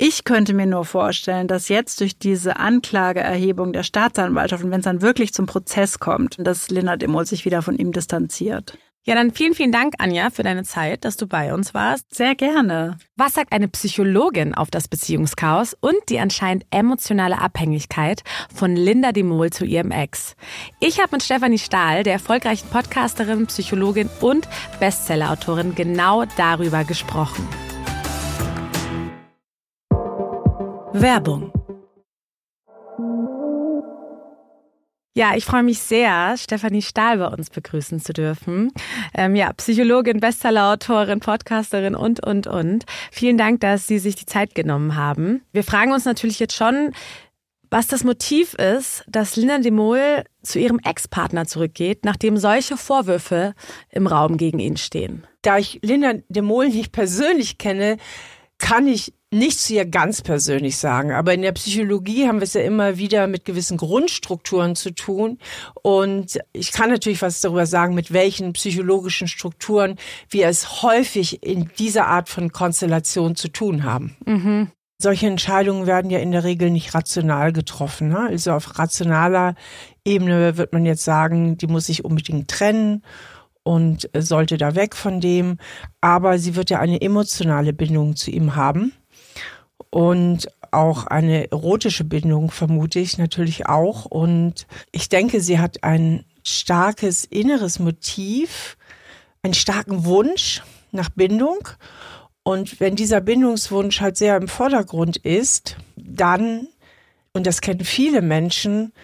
Ich 0.00 0.22
könnte 0.22 0.54
mir 0.54 0.66
nur 0.66 0.84
vorstellen, 0.84 1.48
dass 1.48 1.68
jetzt 1.68 2.00
durch 2.00 2.16
diese 2.16 2.56
Anklageerhebung 2.56 3.72
der 3.72 3.82
Staatsanwaltschaft 3.82 4.62
und 4.62 4.70
wenn 4.70 4.78
es 4.78 4.84
dann 4.84 5.02
wirklich 5.02 5.34
zum 5.34 5.46
Prozess 5.46 5.98
kommt, 5.98 6.36
dass 6.38 6.70
Lena 6.70 6.96
Demol 6.96 7.26
sich 7.26 7.44
wieder 7.44 7.62
von 7.62 7.76
ihm 7.76 7.90
distanziert. 7.90 8.78
Ja, 9.04 9.16
dann 9.16 9.32
vielen, 9.32 9.54
vielen 9.54 9.72
Dank, 9.72 9.94
Anja, 9.98 10.30
für 10.30 10.44
deine 10.44 10.62
Zeit, 10.62 11.04
dass 11.04 11.16
du 11.16 11.26
bei 11.26 11.52
uns 11.52 11.74
warst. 11.74 12.14
Sehr 12.14 12.36
gerne. 12.36 12.96
Was 13.16 13.34
sagt 13.34 13.52
eine 13.52 13.66
Psychologin 13.66 14.54
auf 14.54 14.70
das 14.70 14.86
Beziehungschaos 14.86 15.74
und 15.80 15.96
die 16.10 16.20
anscheinend 16.20 16.64
emotionale 16.70 17.40
Abhängigkeit 17.40 18.22
von 18.54 18.76
Linda 18.76 19.10
Demol 19.10 19.50
zu 19.50 19.64
ihrem 19.64 19.90
Ex? 19.90 20.36
Ich 20.78 21.00
habe 21.00 21.08
mit 21.12 21.24
Stefanie 21.24 21.58
Stahl, 21.58 22.04
der 22.04 22.12
erfolgreichen 22.12 22.68
Podcasterin, 22.68 23.48
Psychologin 23.48 24.08
und 24.20 24.46
Bestsellerautorin, 24.78 25.74
genau 25.74 26.24
darüber 26.36 26.84
gesprochen. 26.84 27.48
Werbung 31.00 31.52
Ja, 35.18 35.34
ich 35.34 35.44
freue 35.44 35.64
mich 35.64 35.80
sehr, 35.80 36.36
Stefanie 36.36 36.80
Stahl 36.80 37.18
bei 37.18 37.26
uns 37.26 37.50
begrüßen 37.50 37.98
zu 37.98 38.12
dürfen. 38.12 38.70
Ähm, 39.14 39.34
ja, 39.34 39.52
Psychologin, 39.52 40.20
Bestsellerautorin, 40.20 41.18
Podcasterin 41.18 41.96
und, 41.96 42.24
und, 42.24 42.46
und. 42.46 42.84
Vielen 43.10 43.36
Dank, 43.36 43.60
dass 43.60 43.88
Sie 43.88 43.98
sich 43.98 44.14
die 44.14 44.26
Zeit 44.26 44.54
genommen 44.54 44.94
haben. 44.94 45.42
Wir 45.52 45.64
fragen 45.64 45.90
uns 45.90 46.04
natürlich 46.04 46.38
jetzt 46.38 46.54
schon, 46.54 46.92
was 47.68 47.88
das 47.88 48.04
Motiv 48.04 48.54
ist, 48.54 49.02
dass 49.08 49.34
Linda 49.34 49.58
de 49.58 49.72
Mol 49.72 50.22
zu 50.42 50.60
ihrem 50.60 50.78
Ex-Partner 50.78 51.46
zurückgeht, 51.46 52.04
nachdem 52.04 52.36
solche 52.36 52.76
Vorwürfe 52.76 53.54
im 53.90 54.06
Raum 54.06 54.36
gegen 54.36 54.60
ihn 54.60 54.76
stehen. 54.76 55.26
Da 55.42 55.58
ich 55.58 55.80
Linda 55.82 56.12
de 56.28 56.42
Mol 56.42 56.68
nicht 56.68 56.92
persönlich 56.92 57.58
kenne, 57.58 57.96
kann 58.58 58.86
ich 58.88 59.12
nichts 59.30 59.66
zu 59.66 59.74
ihr 59.74 59.84
ganz 59.84 60.22
persönlich 60.22 60.78
sagen, 60.78 61.12
aber 61.12 61.34
in 61.34 61.42
der 61.42 61.52
Psychologie 61.52 62.26
haben 62.26 62.38
wir 62.38 62.44
es 62.44 62.54
ja 62.54 62.62
immer 62.62 62.96
wieder 62.96 63.26
mit 63.26 63.44
gewissen 63.44 63.76
Grundstrukturen 63.76 64.74
zu 64.74 64.94
tun. 64.94 65.38
Und 65.82 66.38
ich 66.52 66.72
kann 66.72 66.90
natürlich 66.90 67.20
was 67.20 67.40
darüber 67.40 67.66
sagen, 67.66 67.94
mit 67.94 68.12
welchen 68.12 68.54
psychologischen 68.54 69.28
Strukturen 69.28 69.96
wir 70.30 70.48
es 70.48 70.82
häufig 70.82 71.42
in 71.42 71.70
dieser 71.78 72.06
Art 72.06 72.28
von 72.28 72.52
Konstellation 72.52 73.36
zu 73.36 73.48
tun 73.48 73.84
haben. 73.84 74.16
Mhm. 74.24 74.70
Solche 75.00 75.28
Entscheidungen 75.28 75.86
werden 75.86 76.10
ja 76.10 76.18
in 76.18 76.32
der 76.32 76.42
Regel 76.42 76.70
nicht 76.70 76.92
rational 76.94 77.52
getroffen. 77.52 78.08
Ne? 78.08 78.18
Also 78.30 78.52
auf 78.52 78.78
rationaler 78.78 79.54
Ebene 80.04 80.56
wird 80.56 80.72
man 80.72 80.86
jetzt 80.86 81.04
sagen, 81.04 81.56
die 81.56 81.68
muss 81.68 81.86
sich 81.86 82.04
unbedingt 82.04 82.48
trennen 82.50 83.04
und 83.68 84.08
sollte 84.16 84.56
da 84.56 84.74
weg 84.74 84.96
von 84.96 85.20
dem. 85.20 85.58
Aber 86.00 86.38
sie 86.38 86.56
wird 86.56 86.70
ja 86.70 86.80
eine 86.80 87.02
emotionale 87.02 87.74
Bindung 87.74 88.16
zu 88.16 88.30
ihm 88.30 88.56
haben 88.56 88.94
und 89.90 90.48
auch 90.70 91.06
eine 91.06 91.50
erotische 91.50 92.04
Bindung 92.04 92.50
vermute 92.50 92.98
ich 92.98 93.18
natürlich 93.18 93.66
auch. 93.66 94.06
Und 94.06 94.66
ich 94.90 95.10
denke, 95.10 95.42
sie 95.42 95.58
hat 95.58 95.84
ein 95.84 96.24
starkes 96.42 97.26
inneres 97.26 97.78
Motiv, 97.78 98.78
einen 99.42 99.52
starken 99.52 100.06
Wunsch, 100.06 100.62
nach 100.90 101.10
Bindung. 101.10 101.68
Und 102.44 102.80
wenn 102.80 102.96
dieser 102.96 103.20
Bindungswunsch 103.20 104.00
halt 104.00 104.16
sehr 104.16 104.38
im 104.38 104.48
Vordergrund 104.48 105.18
ist, 105.18 105.76
dann, 105.94 106.68
und 107.34 107.46
das 107.46 107.60
kennen 107.60 107.84
viele 107.84 108.22
Menschen, 108.22 108.94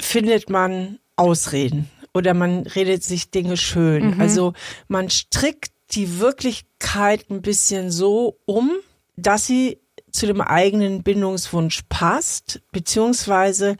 findet 0.00 0.50
man 0.50 0.98
Ausreden 1.14 1.88
oder 2.18 2.34
man 2.34 2.66
redet 2.66 3.02
sich 3.02 3.30
Dinge 3.30 3.56
schön. 3.56 4.14
Mhm. 4.14 4.20
Also 4.20 4.52
man 4.88 5.08
strickt 5.08 5.72
die 5.92 6.18
Wirklichkeit 6.18 7.30
ein 7.30 7.40
bisschen 7.40 7.90
so 7.90 8.36
um, 8.44 8.70
dass 9.16 9.46
sie 9.46 9.78
zu 10.10 10.26
dem 10.26 10.40
eigenen 10.40 11.02
Bindungswunsch 11.02 11.82
passt, 11.88 12.60
beziehungsweise 12.72 13.76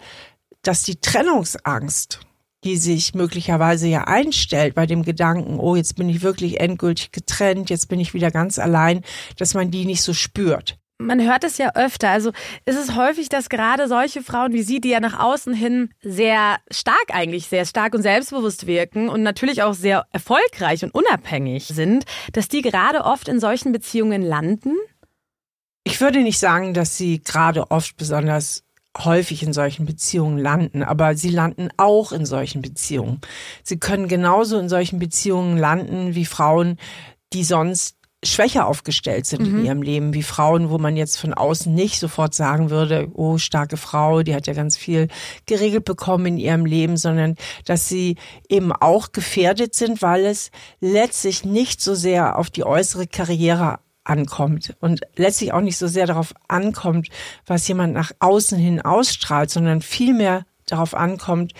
dass 0.63 0.85
die 0.85 1.01
Trennungsangst, 1.01 2.21
die 2.65 2.77
sich 2.77 3.15
möglicherweise 3.15 3.89
ja 3.89 4.05
einstellt 4.05 4.75
bei 4.75 4.87
dem 4.87 5.03
Gedanken, 5.03 5.59
oh, 5.59 5.77
jetzt 5.77 5.97
bin 5.97 6.09
ich 6.09 6.23
wirklich 6.23 6.61
endgültig 6.61 7.13
getrennt, 7.13 7.71
jetzt 7.71 7.89
bin 7.89 8.01
ich 8.01 8.15
wieder 8.15 8.31
ganz 8.31 8.59
allein, 8.59 9.03
dass 9.37 9.55
man 9.55 9.71
die 9.71 9.85
nicht 9.85 10.03
so 10.03 10.15
spürt 10.15 10.79
man 10.99 11.23
hört 11.23 11.45
es 11.45 11.59
ja 11.59 11.75
öfter. 11.75 12.11
Also 12.11 12.33
ist 12.67 12.77
es 12.77 12.95
häufig, 12.97 13.29
dass 13.29 13.49
gerade 13.49 13.89
solche 13.89 14.23
Frauen 14.23 14.53
wie 14.53 14.63
Sie, 14.63 14.81
die 14.81 14.91
ja 14.91 15.01
nach 15.01 15.19
außen 15.19 15.55
hin 15.55 15.91
sehr 16.03 16.59
stark 16.71 17.07
eigentlich, 17.13 17.47
sehr 17.47 17.65
stark 17.65 17.95
und 17.95 18.03
selbstbewusst 18.03 18.67
wirken 18.67 19.09
und 19.09 19.23
natürlich 19.23 19.63
auch 19.63 19.75
sehr 19.75 20.07
erfolgreich 20.13 20.85
und 20.85 20.95
unabhängig 20.95 21.69
sind, 21.69 22.05
dass 22.33 22.49
die 22.49 22.63
gerade 22.63 23.05
oft 23.05 23.29
in 23.29 23.41
solchen 23.41 23.73
Beziehungen 23.73 24.23
landen? 24.23 24.75
Ich 25.85 26.01
würde 26.01 26.21
nicht 26.21 26.39
sagen, 26.39 26.75
dass 26.75 26.99
sie 26.99 27.23
gerade 27.23 27.71
oft 27.71 27.97
besonders 27.97 28.65
häufig 28.99 29.43
in 29.43 29.53
solchen 29.53 29.87
Beziehungen 29.87 30.39
landen, 30.39 30.83
aber 30.83 31.15
sie 31.15 31.31
landen 31.31 31.69
auch 31.77 32.11
in 32.11 32.27
solchen 32.27 32.63
Beziehungen. 32.63 33.21
Sie 33.63 33.79
können 33.79 34.09
genauso 34.09 34.59
in 34.59 34.69
solchen 34.69 34.99
Beziehungen 34.99 35.57
landen 35.57 36.15
wie 36.15 36.25
Frauen, 36.25 36.79
die 37.33 37.45
sonst 37.45 37.98
schwächer 38.25 38.67
aufgestellt 38.67 39.27
sind 39.27 39.43
mhm. 39.43 39.61
in 39.61 39.65
ihrem 39.65 39.83
Leben, 39.83 40.15
wie 40.15 40.25
Frauen, 40.25 40.71
wo 40.71 40.79
man 40.79 40.97
jetzt 40.97 41.19
von 41.19 41.35
außen 41.35 41.73
nicht 41.73 42.01
sofort 42.01 42.35
sagen 42.35 42.71
würde, 42.71 43.09
oh, 43.15 43.39
starke 43.39 43.77
Frau, 43.77 44.23
die 44.23 44.35
hat 44.35 44.47
ja 44.47 44.55
ganz 44.55 44.77
viel 44.77 45.09
geregelt 45.47 45.85
bekommen 45.85 46.27
in 46.27 46.39
ihrem 46.39 46.67
Leben, 46.67 46.97
sondern 46.97 47.37
dass 47.65 47.89
sie 47.89 48.17
eben 48.49 48.73
auch 48.73 49.13
gefährdet 49.13 49.75
sind, 49.75 50.03
weil 50.03 50.27
es 50.27 50.51
letztlich 50.81 51.45
nicht 51.45 51.81
so 51.81 51.95
sehr 51.95 52.39
auf 52.39 52.51
die 52.51 52.65
äußere 52.65 53.07
Karriere 53.07 53.79
ankommt 54.03 54.75
und 54.81 55.03
letztlich 55.17 55.53
auch 55.53 55.61
nicht 55.61 55.77
so 55.77 55.87
sehr 55.87 56.07
darauf 56.07 56.35
ankommt, 56.49 57.09
was 57.47 57.69
jemand 57.69 57.93
nach 57.93 58.11
außen 58.19 58.59
hin 58.59 58.81
ausstrahlt, 58.81 59.51
sondern 59.51 59.81
vielmehr 59.81 60.45
darauf 60.67 60.95
ankommt, 60.95 61.53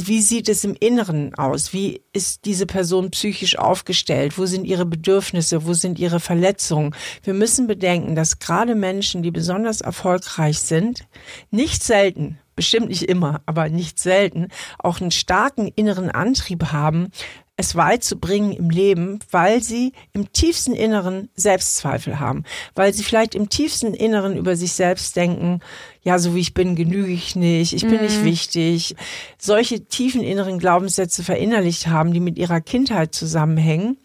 wie 0.00 0.20
sieht 0.20 0.48
es 0.48 0.64
im 0.64 0.76
Inneren 0.78 1.34
aus? 1.34 1.72
Wie 1.72 2.02
ist 2.12 2.44
diese 2.44 2.66
Person 2.66 3.10
psychisch 3.10 3.58
aufgestellt? 3.58 4.38
Wo 4.38 4.46
sind 4.46 4.64
ihre 4.64 4.86
Bedürfnisse? 4.86 5.66
Wo 5.66 5.74
sind 5.74 5.98
ihre 5.98 6.20
Verletzungen? 6.20 6.94
Wir 7.24 7.34
müssen 7.34 7.66
bedenken, 7.66 8.14
dass 8.14 8.38
gerade 8.38 8.74
Menschen, 8.74 9.22
die 9.22 9.32
besonders 9.32 9.80
erfolgreich 9.80 10.60
sind, 10.60 11.06
nicht 11.50 11.82
selten, 11.82 12.38
bestimmt 12.54 12.88
nicht 12.88 13.02
immer, 13.02 13.40
aber 13.46 13.68
nicht 13.68 13.98
selten, 13.98 14.48
auch 14.78 15.00
einen 15.00 15.10
starken 15.10 15.68
inneren 15.74 16.10
Antrieb 16.10 16.66
haben, 16.72 17.10
es 17.58 17.74
weit 17.74 18.04
zu 18.04 18.18
bringen 18.20 18.52
im 18.52 18.70
Leben, 18.70 19.18
weil 19.32 19.60
sie 19.64 19.92
im 20.12 20.32
tiefsten 20.32 20.74
Inneren 20.74 21.28
Selbstzweifel 21.34 22.20
haben, 22.20 22.44
weil 22.76 22.94
sie 22.94 23.02
vielleicht 23.02 23.34
im 23.34 23.48
tiefsten 23.48 23.94
Inneren 23.94 24.36
über 24.36 24.54
sich 24.54 24.72
selbst 24.72 25.16
denken, 25.16 25.58
ja, 26.02 26.20
so 26.20 26.36
wie 26.36 26.40
ich 26.40 26.54
bin, 26.54 26.76
genüge 26.76 27.10
ich 27.10 27.34
nicht, 27.34 27.72
ich 27.72 27.82
bin 27.82 27.96
mhm. 27.96 28.02
nicht 28.02 28.24
wichtig. 28.24 28.94
Solche 29.38 29.84
tiefen 29.86 30.22
inneren 30.22 30.60
Glaubenssätze 30.60 31.24
verinnerlicht 31.24 31.88
haben, 31.88 32.12
die 32.12 32.20
mit 32.20 32.38
ihrer 32.38 32.60
Kindheit 32.60 33.12
zusammenhängen 33.12 33.98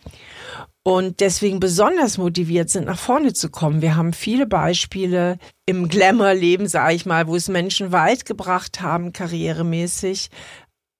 und 0.82 1.20
deswegen 1.20 1.60
besonders 1.60 2.18
motiviert 2.18 2.72
sind, 2.72 2.88
nach 2.88 3.00
vorne 3.00 3.34
zu 3.34 3.50
kommen. 3.52 3.84
Wir 3.84 3.96
haben 3.96 4.14
viele 4.14 4.48
Beispiele 4.48 5.38
im 5.68 5.90
Glamour-Leben, 5.90 6.68
sage 6.68 6.96
ich 6.96 7.06
mal, 7.06 7.28
wo 7.28 7.36
es 7.36 7.50
Menschen 7.50 7.92
weit 7.92 8.26
gebracht 8.26 8.82
haben, 8.82 9.14
karrieremäßig, 9.14 10.32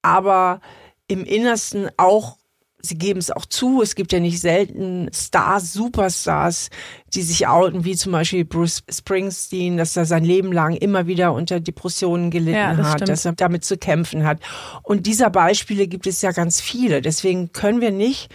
aber 0.04 0.62
im 1.08 1.26
Innersten 1.26 1.90
auch 1.98 2.38
sie 2.86 2.98
geben 2.98 3.20
es 3.20 3.32
auch 3.32 3.46
zu, 3.46 3.82
es 3.82 3.96
gibt 3.96 4.12
ja 4.12 4.20
nicht 4.20 4.42
selten 4.42 5.10
Stars, 5.14 5.72
Superstars, 5.72 6.70
die 7.14 7.22
sich 7.22 7.48
outen, 7.48 7.86
wie 7.86 7.96
zum 7.96 8.12
Beispiel 8.12 8.44
Bruce 8.44 8.84
Springsteen, 8.90 9.78
dass 9.78 9.96
er 9.96 10.06
sein 10.06 10.26
Leben 10.26 10.52
lang 10.52 10.76
immer 10.76 11.08
wieder 11.08 11.34
unter 11.34 11.62
Depressionen 11.62 12.30
gelitten 12.30 12.58
ja, 12.58 12.74
das 12.74 12.88
hat, 12.88 12.94
stimmt. 12.96 13.10
dass 13.10 13.26
er 13.26 13.34
damit 13.34 13.64
zu 13.64 13.78
kämpfen 13.78 14.26
hat. 14.26 14.40
Und 14.84 15.08
dieser 15.08 15.30
Beispiele 15.30 15.88
gibt 15.88 16.08
es 16.08 16.22
ja 16.22 16.32
ganz 16.32 16.60
viele. 16.60 17.02
Deswegen 17.02 17.54
können 17.54 17.80
wir 17.80 17.92
nicht 17.92 18.30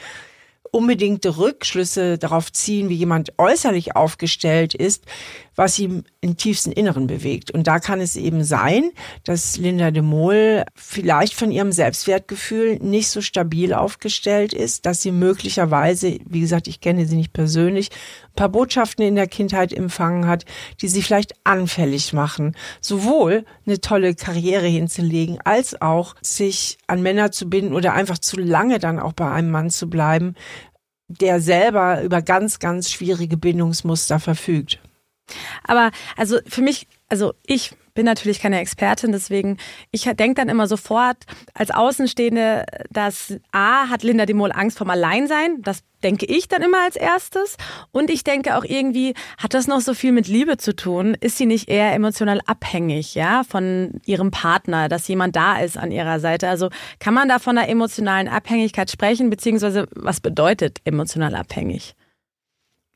unbedingte 0.71 1.37
Rückschlüsse 1.37 2.19
darauf 2.19 2.51
ziehen, 2.53 2.89
wie 2.89 2.95
jemand 2.95 3.39
äußerlich 3.39 3.97
aufgestellt 3.97 4.75
ist, 4.75 5.05
was 5.59 5.77
ihm 5.81 6.05
im 6.21 6.37
tiefsten 6.37 6.71
Inneren 6.71 7.09
bewegt. 7.09 7.51
Und 7.51 7.67
da 7.67 7.81
kann 7.81 8.01
es 8.01 8.15
eben 8.15 8.45
sein, 8.45 8.93
dass 9.25 9.57
Linda 9.57 9.91
de 9.91 10.03
Mol 10.03 10.65
vielleicht 10.77 11.35
von 11.35 11.51
ihrem 11.51 11.73
Selbstwertgefühl 11.73 12.77
nicht 12.77 13.11
so 13.11 13.21
stabil 13.21 13.75
aufgestellt 13.75 14.53
ist, 14.53 14.87
dass 14.87 15.03
sie 15.03 15.11
möglicherweise, 15.11 16.21
wie 16.25 16.41
gesagt, 16.41 16.69
ich 16.69 16.81
kenne 16.81 17.07
sie 17.07 17.17
nicht 17.17 17.33
persönlich, 17.33 17.91
ein 17.91 18.37
paar 18.37 18.51
Botschaften 18.51 19.05
in 19.05 19.17
der 19.17 19.27
Kindheit 19.27 19.73
empfangen 19.73 20.29
hat, 20.29 20.45
die 20.81 20.87
sie 20.87 21.03
vielleicht 21.03 21.35
anfällig 21.43 22.13
machen, 22.13 22.55
sowohl 22.81 23.45
eine 23.67 23.81
tolle 23.81 24.15
Karriere 24.15 24.69
hinzulegen, 24.69 25.41
als 25.43 25.83
auch 25.83 26.15
sich 26.23 26.79
an 26.87 27.03
Männer 27.03 27.33
zu 27.33 27.51
binden 27.51 27.75
oder 27.75 27.95
einfach 27.95 28.19
zu 28.19 28.39
lange 28.39 28.79
dann 28.79 29.01
auch 29.01 29.13
bei 29.13 29.29
einem 29.29 29.51
Mann 29.51 29.71
zu 29.71 29.91
bleiben, 29.91 30.37
der 31.09 31.41
selber 31.41 32.03
über 32.03 32.23
ganz, 32.23 32.61
ganz 32.61 32.93
schwierige 32.93 33.37
Bindungsmuster 33.37 34.21
verfügt. 34.21 34.79
Aber 35.65 35.91
also 36.17 36.39
für 36.47 36.63
mich, 36.63 36.87
also 37.09 37.35
ich 37.47 37.73
bin 37.99 38.05
natürlich 38.05 38.39
keine 38.39 38.61
Expertin, 38.61 39.11
deswegen 39.11 39.57
ich 39.91 40.05
denke 40.05 40.35
dann 40.35 40.49
immer 40.49 40.69
sofort 40.69 41.17
als 41.53 41.73
Außenstehende, 41.73 42.65
dass 42.91 43.35
A 43.51 43.89
hat 43.89 44.05
Linda 44.05 44.25
de 44.25 44.37
Mol 44.37 44.53
Angst 44.53 44.79
vom 44.79 44.89
Alleinsein, 44.89 45.63
das 45.63 45.81
denke 46.05 46.25
ich 46.27 46.47
dann 46.47 46.63
immer 46.63 46.85
als 46.85 46.95
erstes 46.95 47.57
und 47.91 48.09
ich 48.09 48.23
denke 48.23 48.57
auch 48.57 48.63
irgendwie 48.63 49.15
hat 49.37 49.53
das 49.53 49.67
noch 49.67 49.81
so 49.81 49.95
viel 49.95 50.13
mit 50.13 50.29
Liebe 50.29 50.59
zu 50.59 50.77
tun, 50.77 51.17
ist 51.19 51.39
sie 51.39 51.47
nicht 51.47 51.69
eher 51.69 51.93
emotional 51.93 52.41
abhängig, 52.47 53.17
ja, 53.17 53.43
von 53.43 54.01
ihrem 54.07 54.31
Partner, 54.31 54.89
dass 54.89 55.09
jemand 55.09 55.35
da 55.35 55.59
ist 55.59 55.77
an 55.77 55.91
ihrer 55.91 56.21
Seite. 56.21 56.49
Also 56.49 56.71
kann 57.01 57.15
man 57.15 57.29
da 57.29 57.41
von 57.41 57.59
einer 57.59 57.69
emotionalen 57.69 58.29
Abhängigkeit 58.29 58.93
sprechen 58.93 59.29
beziehungsweise 59.29 59.89
was 59.91 60.21
bedeutet 60.21 60.79
emotional 60.85 61.35
abhängig? 61.35 61.97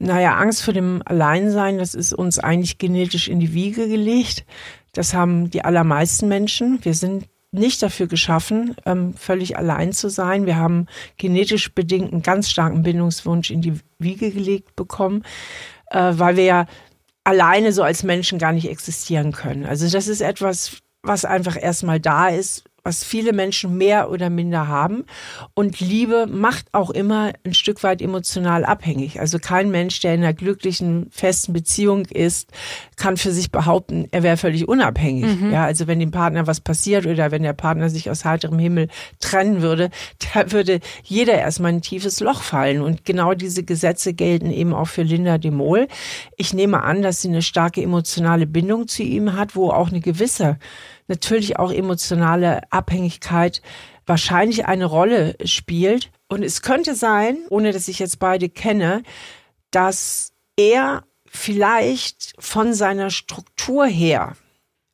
Naja, 0.04 0.36
Angst 0.36 0.64
vor 0.64 0.74
dem 0.74 1.00
Alleinsein, 1.04 1.78
das 1.78 1.94
ist 1.94 2.12
uns 2.12 2.40
eigentlich 2.40 2.78
genetisch 2.78 3.28
in 3.28 3.38
die 3.38 3.54
Wiege 3.54 3.86
gelegt. 3.86 4.44
Das 4.92 5.14
haben 5.14 5.48
die 5.48 5.64
allermeisten 5.64 6.26
Menschen. 6.26 6.84
Wir 6.84 6.94
sind 6.94 7.28
nicht 7.52 7.80
dafür 7.84 8.08
geschaffen, 8.08 8.74
ähm, 8.84 9.14
völlig 9.14 9.56
allein 9.56 9.92
zu 9.92 10.08
sein. 10.08 10.44
Wir 10.44 10.56
haben 10.56 10.86
genetisch 11.18 11.72
bedingt 11.72 12.12
einen 12.12 12.22
ganz 12.22 12.50
starken 12.50 12.82
Bindungswunsch 12.82 13.52
in 13.52 13.62
die 13.62 13.74
Wiege 14.00 14.32
gelegt 14.32 14.74
bekommen, 14.74 15.22
äh, 15.90 16.12
weil 16.16 16.36
wir 16.36 16.44
ja 16.44 16.66
alleine 17.22 17.72
so 17.72 17.84
als 17.84 18.02
Menschen 18.02 18.40
gar 18.40 18.50
nicht 18.50 18.68
existieren 18.68 19.30
können. 19.30 19.66
Also 19.66 19.88
das 19.88 20.08
ist 20.08 20.20
etwas, 20.20 20.78
was 21.02 21.24
einfach 21.24 21.56
erstmal 21.56 22.00
da 22.00 22.26
ist, 22.26 22.64
was 22.84 23.04
viele 23.04 23.32
Menschen 23.32 23.76
mehr 23.78 24.10
oder 24.10 24.28
minder 24.28 24.66
haben. 24.66 25.04
Und 25.54 25.78
Liebe 25.78 26.26
macht 26.26 26.66
auch 26.72 26.90
immer 26.90 27.32
ein 27.44 27.54
Stück 27.54 27.82
weit 27.84 28.02
emotional 28.02 28.64
abhängig. 28.64 29.20
Also 29.20 29.38
kein 29.38 29.70
Mensch, 29.70 30.00
der 30.00 30.14
in 30.14 30.22
einer 30.22 30.32
glücklichen, 30.32 31.08
festen 31.10 31.52
Beziehung 31.52 32.06
ist, 32.06 32.50
kann 32.96 33.16
für 33.16 33.30
sich 33.30 33.52
behaupten, 33.52 34.08
er 34.10 34.24
wäre 34.24 34.36
völlig 34.36 34.66
unabhängig. 34.66 35.40
Mhm. 35.40 35.52
Ja, 35.52 35.64
also 35.64 35.86
wenn 35.86 36.00
dem 36.00 36.10
Partner 36.10 36.46
was 36.46 36.60
passiert 36.60 37.06
oder 37.06 37.30
wenn 37.30 37.44
der 37.44 37.52
Partner 37.52 37.88
sich 37.88 38.10
aus 38.10 38.24
heiterem 38.24 38.58
Himmel 38.58 38.88
trennen 39.20 39.62
würde, 39.62 39.90
da 40.34 40.50
würde 40.50 40.80
jeder 41.04 41.34
erstmal 41.34 41.72
ein 41.72 41.82
tiefes 41.82 42.18
Loch 42.18 42.42
fallen. 42.42 42.82
Und 42.82 43.04
genau 43.04 43.34
diese 43.34 43.62
Gesetze 43.62 44.12
gelten 44.12 44.50
eben 44.50 44.74
auch 44.74 44.88
für 44.88 45.02
Linda 45.02 45.38
de 45.38 45.52
Mol. 45.52 45.86
Ich 46.36 46.52
nehme 46.52 46.82
an, 46.82 47.02
dass 47.02 47.22
sie 47.22 47.28
eine 47.28 47.42
starke 47.42 47.80
emotionale 47.80 48.46
Bindung 48.46 48.88
zu 48.88 49.04
ihm 49.04 49.34
hat, 49.34 49.54
wo 49.54 49.70
auch 49.70 49.90
eine 49.90 50.00
gewisse 50.00 50.58
natürlich 51.12 51.58
auch 51.58 51.70
emotionale 51.70 52.60
Abhängigkeit 52.72 53.62
wahrscheinlich 54.06 54.66
eine 54.66 54.86
Rolle 54.86 55.36
spielt. 55.44 56.10
Und 56.28 56.42
es 56.42 56.62
könnte 56.62 56.94
sein, 56.94 57.38
ohne 57.50 57.72
dass 57.72 57.88
ich 57.88 57.98
jetzt 57.98 58.18
beide 58.18 58.48
kenne, 58.48 59.02
dass 59.70 60.32
er 60.56 61.04
vielleicht 61.26 62.34
von 62.38 62.74
seiner 62.74 63.10
Struktur 63.10 63.86
her, 63.86 64.36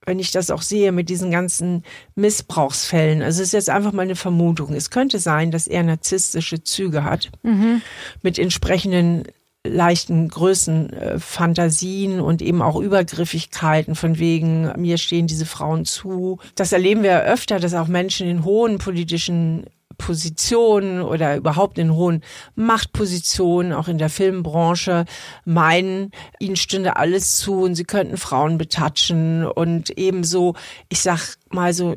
wenn 0.05 0.19
ich 0.19 0.31
das 0.31 0.51
auch 0.51 0.63
sehe 0.63 0.93
mit 0.93 1.09
diesen 1.09 1.31
ganzen 1.31 1.85
Missbrauchsfällen, 2.15 3.23
also 3.23 3.43
es 3.43 3.49
ist 3.49 3.53
jetzt 3.53 3.71
einfach 3.71 3.93
mal 3.93 4.03
eine 4.03 4.17
Vermutung, 4.17 4.75
es 4.75 4.91
könnte 4.91 5.19
sein, 5.19 5.51
dass 5.51 5.67
er 5.67 5.83
narzisstische 5.83 6.63
Züge 6.63 7.05
hat 7.05 7.31
mhm. 7.43 7.83
mit 8.23 8.39
entsprechenden 8.39 9.25
leichten 9.67 10.29
Größen, 10.29 10.93
äh, 10.93 12.21
und 12.21 12.43
eben 12.43 12.63
auch 12.63 12.77
Übergriffigkeiten 12.81 13.95
von 13.95 14.19
wegen, 14.19 14.73
mir 14.77 14.99
stehen 14.99 15.27
diese 15.27 15.47
Frauen 15.47 15.85
zu. 15.85 16.39
Das 16.55 16.73
erleben 16.73 17.03
wir 17.03 17.23
öfter, 17.23 17.59
dass 17.59 17.75
auch 17.75 17.89
Menschen 17.89 18.29
in 18.29 18.45
hohen 18.45 18.79
politischen 18.79 19.67
Positionen 19.99 21.03
oder 21.03 21.37
überhaupt 21.37 21.77
in 21.77 21.93
hohen 21.93 22.23
Machtpositionen, 22.55 23.73
auch 23.73 23.89
in 23.89 23.99
der 23.99 24.09
Filmbranche, 24.09 25.05
meinen, 25.45 26.13
ihnen 26.39 26.57
stünde 26.57 26.97
alles 26.97 27.37
zu 27.39 27.63
und 27.63 27.75
sie 27.75 27.85
könnten 27.85 28.17
Frauen 28.17 28.59
betatschen 28.59 29.45
und 29.45 29.91
ebenso, 29.99 30.55
ich 30.89 31.01
sag 31.01 31.35
mal 31.51 31.75
so, 31.75 31.97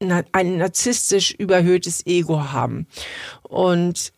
ein 0.00 0.58
narzisstisch 0.58 1.32
überhöhtes 1.32 2.06
Ego 2.06 2.52
haben. 2.52 2.86
Und 3.42 4.12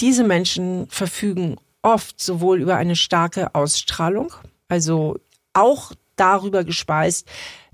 diese 0.00 0.24
Menschen 0.24 0.86
verfügen 0.88 1.56
oft 1.86 2.20
sowohl 2.20 2.60
über 2.60 2.76
eine 2.76 2.96
starke 2.96 3.54
Ausstrahlung, 3.54 4.32
also 4.66 5.18
auch 5.52 5.92
darüber 6.16 6.64
gespeist, 6.64 7.28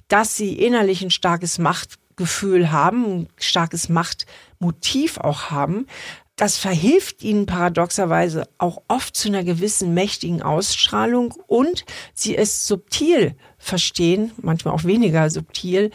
dass 0.09 0.37
sie 0.37 0.53
innerlich 0.53 1.03
ein 1.03 1.11
starkes 1.11 1.59
Machtgefühl 1.59 2.71
haben, 2.71 3.05
ein 3.05 3.29
starkes 3.39 3.89
Machtmotiv 3.89 5.17
auch 5.17 5.51
haben. 5.51 5.87
Das 6.37 6.59
verhilft 6.59 7.23
ihnen 7.23 7.47
paradoxerweise 7.47 8.47
auch 8.59 8.83
oft 8.87 9.17
zu 9.17 9.29
einer 9.29 9.45
gewissen 9.45 9.95
mächtigen 9.95 10.43
Ausstrahlung 10.43 11.33
und 11.47 11.87
sie 12.13 12.37
es 12.37 12.67
subtil 12.67 13.35
verstehen, 13.57 14.33
manchmal 14.43 14.75
auch 14.75 14.85
weniger 14.85 15.31
subtil, 15.31 15.91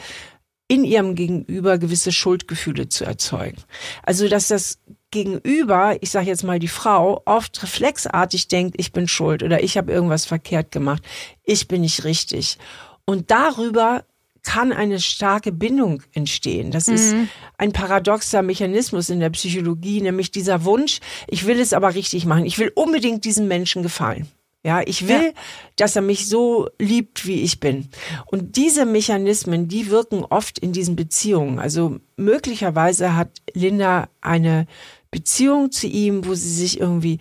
in 0.67 0.83
ihrem 0.83 1.13
Gegenüber 1.13 1.77
gewisse 1.77 2.11
Schuldgefühle 2.11 2.89
zu 2.89 3.05
erzeugen. 3.05 3.61
Also 4.03 4.27
dass 4.27 4.47
das 4.47 4.79
Gegenüber, 5.11 5.97
ich 6.01 6.11
sage 6.11 6.27
jetzt 6.27 6.43
mal 6.43 6.59
die 6.59 6.67
Frau, 6.67 7.21
oft 7.25 7.63
reflexartig 7.63 8.47
denkt, 8.49 8.75
ich 8.77 8.91
bin 8.91 9.07
schuld 9.07 9.41
oder 9.41 9.63
ich 9.63 9.77
habe 9.77 9.91
irgendwas 9.91 10.25
verkehrt 10.25 10.71
gemacht, 10.71 11.01
ich 11.43 11.67
bin 11.67 11.81
nicht 11.81 12.03
richtig. 12.03 12.57
Und 13.05 13.31
darüber 13.31 14.03
kann 14.43 14.71
eine 14.71 14.99
starke 14.99 15.51
Bindung 15.51 16.03
entstehen. 16.13 16.71
Das 16.71 16.87
mhm. 16.87 16.95
ist 16.95 17.15
ein 17.57 17.73
paradoxer 17.73 18.41
Mechanismus 18.41 19.09
in 19.09 19.19
der 19.19 19.29
Psychologie, 19.29 20.01
nämlich 20.01 20.31
dieser 20.31 20.63
Wunsch, 20.63 20.99
ich 21.27 21.45
will 21.45 21.59
es 21.59 21.73
aber 21.73 21.95
richtig 21.95 22.25
machen, 22.25 22.45
ich 22.45 22.57
will 22.57 22.71
unbedingt 22.75 23.25
diesem 23.25 23.47
Menschen 23.47 23.83
gefallen. 23.83 24.27
Ja, 24.63 24.81
ich 24.85 25.07
will, 25.07 25.27
ja. 25.27 25.31
dass 25.77 25.95
er 25.95 26.01
mich 26.01 26.27
so 26.27 26.67
liebt, 26.79 27.25
wie 27.25 27.41
ich 27.41 27.61
bin. 27.61 27.87
Und 28.25 28.57
diese 28.57 28.85
Mechanismen, 28.85 29.67
die 29.69 29.89
wirken 29.89 30.25
oft 30.25 30.59
in 30.59 30.73
diesen 30.73 30.95
Beziehungen. 30.97 31.59
Also 31.59 31.99
möglicherweise 32.17 33.15
hat 33.15 33.29
Linda 33.53 34.09
eine 34.19 34.67
Beziehung 35.11 35.71
zu 35.71 35.87
ihm, 35.87 36.25
wo 36.25 36.33
sie 36.33 36.53
sich 36.53 36.79
irgendwie 36.79 37.19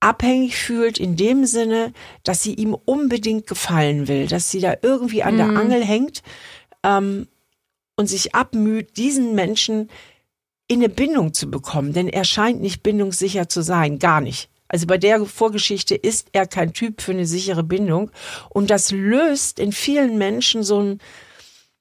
abhängig 0.00 0.56
fühlt 0.56 0.98
in 0.98 1.16
dem 1.16 1.44
Sinne, 1.44 1.92
dass 2.22 2.42
sie 2.42 2.54
ihm 2.54 2.74
unbedingt 2.74 3.46
gefallen 3.46 4.08
will, 4.08 4.26
dass 4.26 4.50
sie 4.50 4.60
da 4.60 4.74
irgendwie 4.82 5.22
an 5.22 5.34
mhm. 5.34 5.38
der 5.38 5.48
Angel 5.48 5.84
hängt 5.84 6.22
ähm, 6.84 7.26
und 7.96 8.06
sich 8.06 8.34
abmüht, 8.34 8.96
diesen 8.96 9.34
Menschen 9.34 9.90
in 10.68 10.80
eine 10.80 10.88
Bindung 10.88 11.32
zu 11.32 11.50
bekommen, 11.50 11.94
denn 11.94 12.08
er 12.08 12.24
scheint 12.24 12.60
nicht 12.60 12.82
bindungssicher 12.82 13.48
zu 13.48 13.62
sein, 13.62 13.98
gar 13.98 14.20
nicht. 14.20 14.50
Also 14.68 14.86
bei 14.86 14.98
der 14.98 15.24
Vorgeschichte 15.24 15.94
ist 15.94 16.28
er 16.32 16.46
kein 16.46 16.74
Typ 16.74 17.00
für 17.00 17.12
eine 17.12 17.26
sichere 17.26 17.64
Bindung. 17.64 18.10
Und 18.50 18.70
das 18.70 18.92
löst 18.92 19.58
in 19.58 19.72
vielen 19.72 20.18
Menschen 20.18 20.62
so 20.62 20.82
ein, 20.82 21.00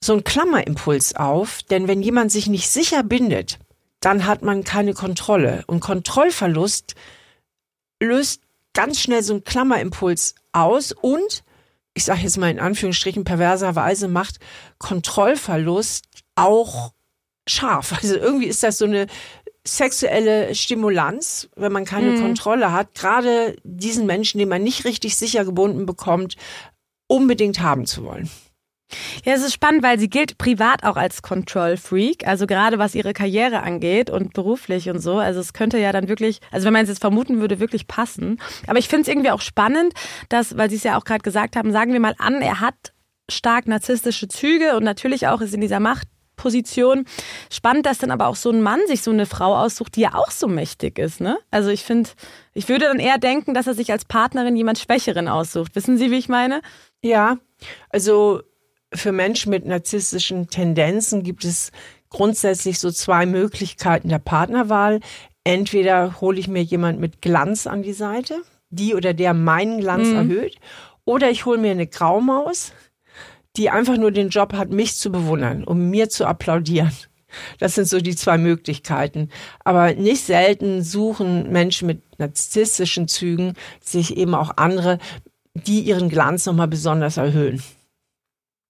so 0.01 0.13
ein 0.13 0.23
Klammerimpuls 0.23 1.15
auf. 1.15 1.61
Denn 1.63 1.89
wenn 1.89 2.01
jemand 2.01 2.31
sich 2.31 2.47
nicht 2.47 2.69
sicher 2.69 3.03
bindet, 3.03 3.59
dann 3.99 4.25
hat 4.25 4.41
man 4.41 4.63
keine 4.63 4.93
Kontrolle. 4.93 5.63
Und 5.67 5.79
Kontrollverlust 5.79 6.95
löst 8.01 8.41
ganz 8.73 8.99
schnell 8.99 9.23
so 9.23 9.33
ein 9.33 9.43
Klammerimpuls 9.43 10.35
aus 10.51 10.91
und 10.91 11.43
ich 11.93 12.05
sage 12.05 12.21
jetzt 12.21 12.37
mal 12.37 12.51
in 12.51 12.59
Anführungsstrichen 12.59 13.23
perverserweise 13.23 14.07
macht 14.07 14.37
Kontrollverlust 14.77 16.05
auch 16.35 16.93
scharf. 17.47 17.93
Also 17.93 18.15
irgendwie 18.15 18.45
ist 18.45 18.61
das 18.61 18.77
so 18.77 18.85
eine 18.85 19.07
sexuelle 19.65 20.53
Stimulanz, 20.55 21.49
wenn 21.55 21.71
man 21.71 21.85
keine 21.85 22.11
mhm. 22.11 22.21
Kontrolle 22.21 22.71
hat, 22.71 22.93
gerade 22.93 23.55
diesen 23.63 24.05
Menschen, 24.05 24.37
den 24.37 24.49
man 24.49 24.63
nicht 24.63 24.85
richtig 24.85 25.17
sicher 25.17 25.43
gebunden 25.43 25.85
bekommt, 25.85 26.37
unbedingt 27.07 27.59
haben 27.59 27.85
zu 27.85 28.03
wollen. 28.03 28.29
Ja, 29.25 29.33
es 29.33 29.43
ist 29.43 29.53
spannend, 29.53 29.83
weil 29.83 29.99
sie 29.99 30.09
gilt 30.09 30.37
privat 30.37 30.83
auch 30.83 30.95
als 30.95 31.21
Control 31.21 31.77
Freak, 31.77 32.25
also 32.25 32.47
gerade 32.47 32.79
was 32.79 32.95
ihre 32.95 33.13
Karriere 33.13 33.61
angeht 33.61 34.09
und 34.09 34.33
beruflich 34.33 34.89
und 34.89 34.99
so. 34.99 35.17
Also 35.17 35.39
es 35.39 35.53
könnte 35.53 35.77
ja 35.77 35.91
dann 35.91 36.07
wirklich, 36.07 36.39
also 36.51 36.65
wenn 36.65 36.73
man 36.73 36.83
es 36.83 36.89
jetzt 36.89 37.01
vermuten 37.01 37.39
würde, 37.39 37.59
wirklich 37.59 37.87
passen. 37.87 38.39
Aber 38.65 38.79
ich 38.79 38.87
finde 38.87 39.01
es 39.03 39.07
irgendwie 39.07 39.31
auch 39.31 39.41
spannend, 39.41 39.93
dass, 40.29 40.57
weil 40.57 40.69
Sie 40.69 40.77
es 40.77 40.83
ja 40.83 40.97
auch 40.97 41.03
gerade 41.03 41.21
gesagt 41.21 41.55
haben, 41.55 41.71
sagen 41.71 41.91
wir 41.91 41.99
mal 41.99 42.15
an, 42.17 42.41
er 42.41 42.61
hat 42.61 42.93
stark 43.29 43.67
narzisstische 43.67 44.27
Züge 44.29 44.77
und 44.77 44.83
natürlich 44.83 45.27
auch 45.27 45.41
ist 45.41 45.53
in 45.53 45.61
dieser 45.61 45.81
Macht 45.81 46.07
Position. 46.37 47.05
Spannend, 47.51 47.85
dass 47.85 47.97
dann 47.97 48.11
aber 48.11 48.27
auch 48.27 48.35
so 48.35 48.51
ein 48.51 48.61
Mann 48.61 48.79
sich 48.87 49.01
so 49.01 49.11
eine 49.11 49.25
Frau 49.25 49.57
aussucht, 49.57 49.95
die 49.95 50.01
ja 50.01 50.13
auch 50.13 50.31
so 50.31 50.47
mächtig 50.47 50.99
ist. 50.99 51.19
Ne? 51.19 51.37
Also 51.51 51.69
ich 51.69 51.83
finde, 51.83 52.11
ich 52.53 52.69
würde 52.69 52.85
dann 52.85 52.99
eher 52.99 53.17
denken, 53.17 53.53
dass 53.53 53.67
er 53.67 53.73
sich 53.73 53.91
als 53.91 54.05
Partnerin 54.05 54.55
jemand 54.55 54.79
Schwächeren 54.79 55.27
aussucht. 55.27 55.75
Wissen 55.75 55.97
Sie, 55.97 56.11
wie 56.11 56.17
ich 56.17 56.29
meine? 56.29 56.61
Ja, 57.01 57.37
also 57.89 58.41
für 58.93 59.11
Menschen 59.11 59.49
mit 59.49 59.65
narzisstischen 59.65 60.49
Tendenzen 60.49 61.23
gibt 61.23 61.43
es 61.45 61.71
grundsätzlich 62.09 62.79
so 62.79 62.91
zwei 62.91 63.25
Möglichkeiten 63.25 64.09
der 64.09 64.19
Partnerwahl. 64.19 64.99
Entweder 65.43 66.19
hole 66.21 66.39
ich 66.39 66.47
mir 66.47 66.63
jemand 66.63 66.99
mit 66.99 67.21
Glanz 67.21 67.67
an 67.67 67.83
die 67.83 67.93
Seite, 67.93 68.41
die 68.69 68.95
oder 68.95 69.13
der 69.13 69.33
meinen 69.33 69.79
Glanz 69.79 70.09
mhm. 70.09 70.15
erhöht, 70.15 70.55
oder 71.05 71.29
ich 71.29 71.45
hole 71.45 71.57
mir 71.57 71.71
eine 71.71 71.87
Graumaus, 71.87 72.73
die 73.55 73.69
einfach 73.69 73.97
nur 73.97 74.11
den 74.11 74.29
Job 74.29 74.53
hat, 74.53 74.69
mich 74.69 74.95
zu 74.95 75.11
bewundern, 75.11 75.63
um 75.63 75.89
mir 75.89 76.09
zu 76.09 76.25
applaudieren. 76.25 76.91
Das 77.59 77.75
sind 77.75 77.87
so 77.87 77.99
die 77.99 78.15
zwei 78.15 78.37
Möglichkeiten. 78.37 79.29
Aber 79.63 79.93
nicht 79.93 80.23
selten 80.23 80.81
suchen 80.81 81.51
Menschen 81.51 81.87
mit 81.87 82.01
narzisstischen 82.19 83.07
Zügen 83.07 83.53
sich 83.81 84.15
eben 84.15 84.33
auch 84.33 84.51
andere, 84.57 84.99
die 85.53 85.81
ihren 85.81 86.09
Glanz 86.09 86.45
nochmal 86.45 86.67
besonders 86.67 87.17
erhöhen. 87.17 87.61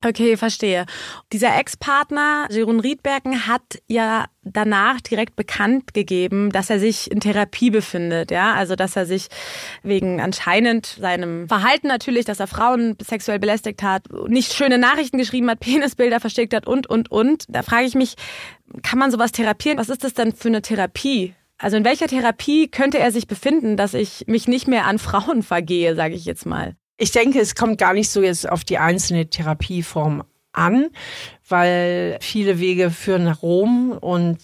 Okay, 0.05 0.38
verstehe. 0.38 0.86
Dieser 1.33 1.57
Ex-Partner, 1.57 2.47
Jeroen 2.51 2.79
Riedbergen, 2.79 3.47
hat 3.47 3.81
ja 3.88 4.25
danach 4.43 5.01
direkt 5.01 5.36
bekannt 5.36 5.95
gegeben, 5.95 6.51
dass 6.51 6.69
er 6.69 6.79
sich 6.79 7.10
in 7.10 7.19
Therapie 7.19 7.71
befindet, 7.71 8.29
ja, 8.29 8.53
also 8.53 8.75
dass 8.75 8.95
er 8.95 9.07
sich 9.07 9.27
wegen 9.81 10.21
anscheinend 10.21 10.86
seinem 10.86 11.47
Verhalten 11.47 11.88
natürlich, 11.88 12.25
dass 12.25 12.39
er 12.39 12.45
Frauen 12.45 12.95
sexuell 13.01 13.39
belästigt 13.39 13.81
hat, 13.81 14.03
nicht 14.27 14.53
schöne 14.53 14.77
Nachrichten 14.77 15.17
geschrieben 15.17 15.49
hat, 15.49 15.60
Penisbilder 15.62 16.19
versteckt 16.19 16.53
hat 16.53 16.67
und 16.67 16.88
und 16.88 17.10
und. 17.10 17.45
Da 17.49 17.63
frage 17.63 17.88
ich 17.88 17.95
mich, 17.95 18.15
kann 18.83 18.99
man 18.99 19.10
sowas 19.10 19.31
therapieren? 19.31 19.79
Was 19.79 19.89
ist 19.89 20.03
das 20.03 20.13
denn 20.13 20.31
für 20.31 20.49
eine 20.49 20.62
Therapie? 20.62 21.33
Also 21.57 21.75
in 21.75 21.86
welcher 21.86 22.07
Therapie 22.07 22.67
könnte 22.67 22.99
er 22.99 23.12
sich 23.12 23.25
befinden, 23.25 23.77
dass 23.77 23.95
ich 23.95 24.25
mich 24.27 24.47
nicht 24.47 24.67
mehr 24.67 24.86
an 24.86 24.99
Frauen 24.99 25.41
vergehe, 25.43 25.95
sage 25.95 26.13
ich 26.13 26.25
jetzt 26.25 26.45
mal? 26.45 26.75
Ich 26.97 27.12
denke, 27.12 27.39
es 27.39 27.55
kommt 27.55 27.77
gar 27.77 27.93
nicht 27.93 28.10
so 28.10 28.21
jetzt 28.21 28.49
auf 28.49 28.63
die 28.63 28.79
einzelne 28.79 29.29
Therapieform 29.29 30.23
an, 30.51 30.89
weil 31.47 32.17
viele 32.21 32.60
Wege 32.60 32.89
führen 32.89 33.25
nach 33.25 33.43
Rom 33.43 33.91
und 33.91 34.39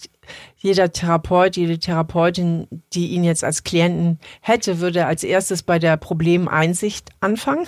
jeder 0.56 0.92
Therapeut, 0.92 1.56
jede 1.56 1.78
Therapeutin, 1.78 2.66
die 2.92 3.08
ihn 3.08 3.24
jetzt 3.24 3.44
als 3.44 3.64
Klienten 3.64 4.18
hätte, 4.40 4.78
würde 4.78 5.06
als 5.06 5.24
erstes 5.24 5.62
bei 5.62 5.78
der 5.78 5.96
Problemeinsicht 5.96 7.10
anfangen. 7.20 7.66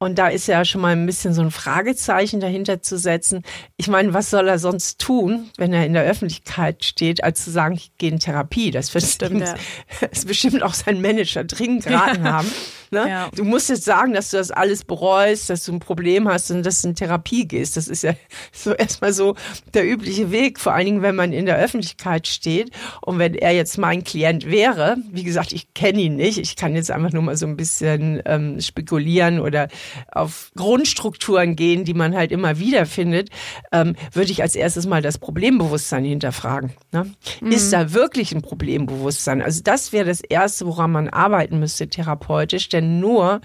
Und 0.00 0.16
da 0.16 0.28
ist 0.28 0.46
ja 0.46 0.64
schon 0.64 0.80
mal 0.80 0.92
ein 0.92 1.06
bisschen 1.06 1.34
so 1.34 1.42
ein 1.42 1.50
Fragezeichen 1.50 2.38
dahinter 2.38 2.80
zu 2.82 2.96
setzen. 2.96 3.42
Ich 3.76 3.88
meine, 3.88 4.14
was 4.14 4.30
soll 4.30 4.46
er 4.46 4.60
sonst 4.60 5.00
tun, 5.00 5.50
wenn 5.56 5.72
er 5.72 5.84
in 5.86 5.92
der 5.92 6.04
Öffentlichkeit 6.04 6.84
steht, 6.84 7.24
als 7.24 7.42
zu 7.44 7.50
sagen, 7.50 7.74
ich 7.74 7.90
gehe 7.98 8.10
in 8.12 8.20
Therapie? 8.20 8.70
Das 8.70 8.94
wird 8.94 9.04
bestimmt, 9.04 9.40
ja. 9.40 9.56
das 10.08 10.24
bestimmt 10.24 10.62
auch 10.62 10.74
sein 10.74 11.02
Manager 11.02 11.42
dringend 11.42 11.84
geraten 11.86 12.24
ja. 12.24 12.32
haben. 12.32 12.48
Ne? 12.90 13.08
Ja. 13.08 13.28
Du 13.34 13.44
musst 13.44 13.68
jetzt 13.68 13.84
sagen, 13.84 14.14
dass 14.14 14.30
du 14.30 14.36
das 14.36 14.50
alles 14.50 14.84
bereust, 14.84 15.50
dass 15.50 15.64
du 15.64 15.72
ein 15.72 15.80
Problem 15.80 16.28
hast 16.28 16.50
und 16.50 16.64
dass 16.64 16.82
du 16.82 16.88
in 16.88 16.94
Therapie 16.94 17.46
gehst. 17.46 17.76
Das 17.76 17.88
ist 17.88 18.02
ja 18.02 18.14
so 18.52 18.72
erstmal 18.72 19.12
so 19.12 19.34
der 19.74 19.84
übliche 19.84 20.30
Weg, 20.30 20.60
vor 20.60 20.74
allen 20.74 20.86
Dingen, 20.86 21.02
wenn 21.02 21.16
man 21.16 21.32
in 21.32 21.44
der 21.44 21.58
Öffentlichkeit 21.58 22.26
steht. 22.26 22.70
Und 23.02 23.18
wenn 23.18 23.34
er 23.34 23.52
jetzt 23.52 23.78
mein 23.78 24.04
Klient 24.04 24.48
wäre, 24.48 24.96
wie 25.10 25.24
gesagt, 25.24 25.52
ich 25.52 25.74
kenne 25.74 26.00
ihn 26.00 26.16
nicht, 26.16 26.38
ich 26.38 26.56
kann 26.56 26.74
jetzt 26.74 26.90
einfach 26.90 27.12
nur 27.12 27.22
mal 27.22 27.36
so 27.36 27.46
ein 27.46 27.56
bisschen 27.56 28.22
ähm, 28.26 28.60
spekulieren 28.60 29.40
oder 29.40 29.68
auf 30.10 30.50
Grundstrukturen 30.56 31.56
gehen, 31.56 31.84
die 31.84 31.94
man 31.94 32.14
halt 32.14 32.32
immer 32.32 32.58
wieder 32.58 32.86
findet, 32.86 33.30
ähm, 33.72 33.96
würde 34.12 34.32
ich 34.32 34.42
als 34.42 34.54
erstes 34.54 34.86
mal 34.86 35.02
das 35.02 35.18
Problembewusstsein 35.18 36.04
hinterfragen. 36.04 36.72
Ne? 36.92 37.12
Mhm. 37.40 37.52
Ist 37.52 37.72
da 37.72 37.92
wirklich 37.92 38.32
ein 38.34 38.42
Problembewusstsein? 38.42 39.42
Also 39.42 39.62
das 39.62 39.92
wäre 39.92 40.06
das 40.06 40.20
Erste, 40.20 40.66
woran 40.66 40.92
man 40.92 41.08
arbeiten 41.08 41.58
müsste 41.58 41.88
therapeutisch 41.88 42.68
denn 42.68 43.00
nur, 43.00 43.40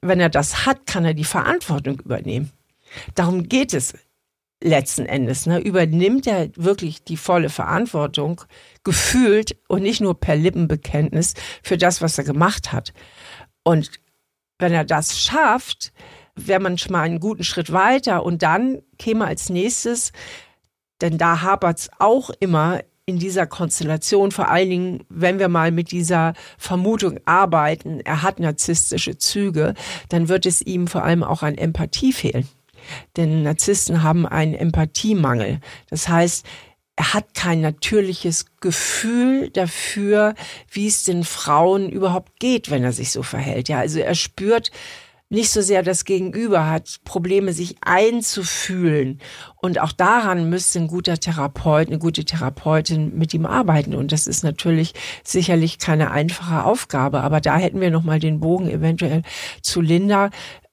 wenn 0.00 0.20
er 0.20 0.28
das 0.28 0.66
hat, 0.66 0.86
kann 0.86 1.04
er 1.04 1.14
die 1.14 1.24
Verantwortung 1.24 2.00
übernehmen. 2.00 2.50
Darum 3.14 3.48
geht 3.48 3.72
es 3.72 3.94
letzten 4.62 5.06
Endes. 5.06 5.46
Ne? 5.46 5.60
Übernimmt 5.60 6.26
er 6.26 6.50
wirklich 6.56 7.04
die 7.04 7.16
volle 7.16 7.48
Verantwortung, 7.48 8.42
gefühlt 8.84 9.56
und 9.68 9.82
nicht 9.82 10.00
nur 10.00 10.18
per 10.18 10.36
Lippenbekenntnis 10.36 11.34
für 11.62 11.76
das, 11.76 12.02
was 12.02 12.18
er 12.18 12.24
gemacht 12.24 12.72
hat. 12.72 12.92
Und 13.64 13.90
wenn 14.62 14.72
er 14.72 14.84
das 14.84 15.20
schafft, 15.20 15.92
wäre 16.34 16.60
man 16.60 16.78
schon 16.78 16.92
mal 16.92 17.02
einen 17.02 17.20
guten 17.20 17.44
Schritt 17.44 17.72
weiter 17.72 18.24
und 18.24 18.42
dann 18.42 18.80
käme 18.98 19.26
als 19.26 19.50
nächstes, 19.50 20.12
denn 21.02 21.18
da 21.18 21.42
hapert 21.42 21.78
es 21.80 21.90
auch 21.98 22.30
immer 22.40 22.80
in 23.04 23.18
dieser 23.18 23.46
Konstellation, 23.46 24.30
vor 24.30 24.48
allen 24.48 24.70
Dingen, 24.70 25.04
wenn 25.08 25.40
wir 25.40 25.48
mal 25.48 25.72
mit 25.72 25.90
dieser 25.90 26.34
Vermutung 26.56 27.18
arbeiten, 27.24 28.00
er 28.00 28.22
hat 28.22 28.38
narzisstische 28.38 29.18
Züge, 29.18 29.74
dann 30.08 30.28
wird 30.28 30.46
es 30.46 30.62
ihm 30.62 30.86
vor 30.86 31.02
allem 31.02 31.24
auch 31.24 31.42
an 31.42 31.56
Empathie 31.56 32.12
fehlen. 32.12 32.48
Denn 33.16 33.42
Narzissten 33.42 34.02
haben 34.02 34.26
einen 34.26 34.54
Empathiemangel. 34.54 35.60
Das 35.88 36.08
heißt, 36.08 36.46
er 36.96 37.14
hat 37.14 37.34
kein 37.34 37.60
natürliches 37.60 38.46
Gefühl 38.60 39.50
dafür, 39.50 40.34
wie 40.70 40.86
es 40.86 41.04
den 41.04 41.24
Frauen 41.24 41.88
überhaupt 41.90 42.38
geht, 42.38 42.70
wenn 42.70 42.84
er 42.84 42.92
sich 42.92 43.10
so 43.10 43.22
verhält. 43.22 43.68
Ja, 43.68 43.78
also 43.78 43.98
er 43.98 44.14
spürt 44.14 44.70
nicht 45.32 45.50
so 45.50 45.62
sehr 45.62 45.82
das 45.82 46.04
Gegenüber 46.04 46.68
hat 46.68 47.00
Probleme, 47.04 47.54
sich 47.54 47.76
einzufühlen. 47.80 49.18
Und 49.62 49.80
auch 49.80 49.92
daran 49.92 50.50
müsste 50.50 50.80
ein 50.80 50.88
guter 50.88 51.16
Therapeut, 51.16 51.88
eine 51.88 51.98
gute 51.98 52.26
Therapeutin 52.26 53.16
mit 53.16 53.32
ihm 53.32 53.46
arbeiten. 53.46 53.94
Und 53.94 54.12
das 54.12 54.26
ist 54.26 54.44
natürlich 54.44 54.92
sicherlich 55.24 55.78
keine 55.78 56.10
einfache 56.10 56.64
Aufgabe. 56.64 57.22
Aber 57.22 57.40
da 57.40 57.56
hätten 57.56 57.80
wir 57.80 57.90
nochmal 57.90 58.18
den 58.18 58.40
Bogen 58.40 58.68
eventuell 58.68 59.22
zu 59.62 59.80
Linda 59.80 60.28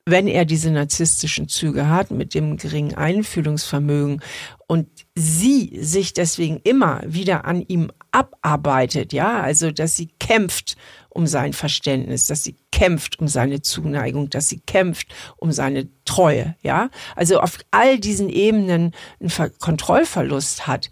wenn 0.06 0.28
er 0.28 0.46
diese 0.46 0.72
narzisstischen 0.72 1.48
Züge 1.48 1.88
hat 1.88 2.12
mit 2.12 2.34
dem 2.34 2.58
geringen 2.58 2.96
Einfühlungsvermögen 2.96 4.22
und 4.68 4.88
sie 5.16 5.78
sich 5.82 6.14
deswegen 6.14 6.58
immer 6.64 7.02
wieder 7.06 7.46
an 7.46 7.62
ihm 7.62 7.92
abarbeitet, 8.12 9.14
ja, 9.14 9.42
also 9.42 9.72
dass 9.72 9.96
sie 9.96 10.08
kämpft 10.20 10.78
um 11.10 11.28
sein 11.28 11.54
Verständnis, 11.54 12.28
dass 12.28 12.44
sie 12.44 12.56
kämpft 12.72 13.20
um 13.20 13.28
seine 13.28 13.62
Zuneigung, 13.62 14.30
dass 14.30 14.50
sie 14.50 14.60
kämpft 14.60 15.14
um 15.38 15.52
seine 15.52 15.90
Treue, 16.06 16.56
ja, 16.62 16.90
also 17.16 17.40
auf 17.40 17.60
all 17.72 18.00
diesen 18.00 18.30
Ebenen 18.30 18.94
einen 19.20 19.52
Kontrollverlust 19.60 20.68
hat, 20.68 20.90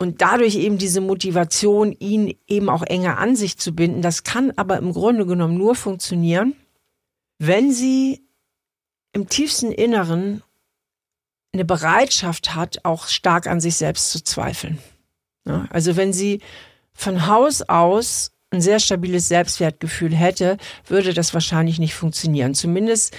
und 0.00 0.22
dadurch 0.22 0.54
eben 0.54 0.78
diese 0.78 1.00
Motivation, 1.00 1.92
ihn 1.92 2.34
eben 2.46 2.68
auch 2.68 2.84
enger 2.84 3.18
an 3.18 3.34
sich 3.34 3.58
zu 3.58 3.74
binden, 3.74 4.00
das 4.00 4.22
kann 4.22 4.52
aber 4.54 4.78
im 4.78 4.92
Grunde 4.92 5.26
genommen 5.26 5.58
nur 5.58 5.74
funktionieren, 5.74 6.54
wenn 7.38 7.72
sie 7.72 8.27
im 9.12 9.28
tiefsten 9.28 9.72
Inneren 9.72 10.42
eine 11.52 11.64
Bereitschaft 11.64 12.54
hat, 12.54 12.84
auch 12.84 13.08
stark 13.08 13.46
an 13.46 13.60
sich 13.60 13.76
selbst 13.76 14.10
zu 14.10 14.22
zweifeln. 14.22 14.78
Also 15.70 15.96
wenn 15.96 16.12
sie 16.12 16.40
von 16.92 17.26
Haus 17.26 17.62
aus 17.62 18.32
ein 18.50 18.60
sehr 18.60 18.80
stabiles 18.80 19.28
Selbstwertgefühl 19.28 20.14
hätte, 20.14 20.58
würde 20.86 21.14
das 21.14 21.32
wahrscheinlich 21.32 21.78
nicht 21.78 21.94
funktionieren. 21.94 22.54
Zumindest 22.54 23.16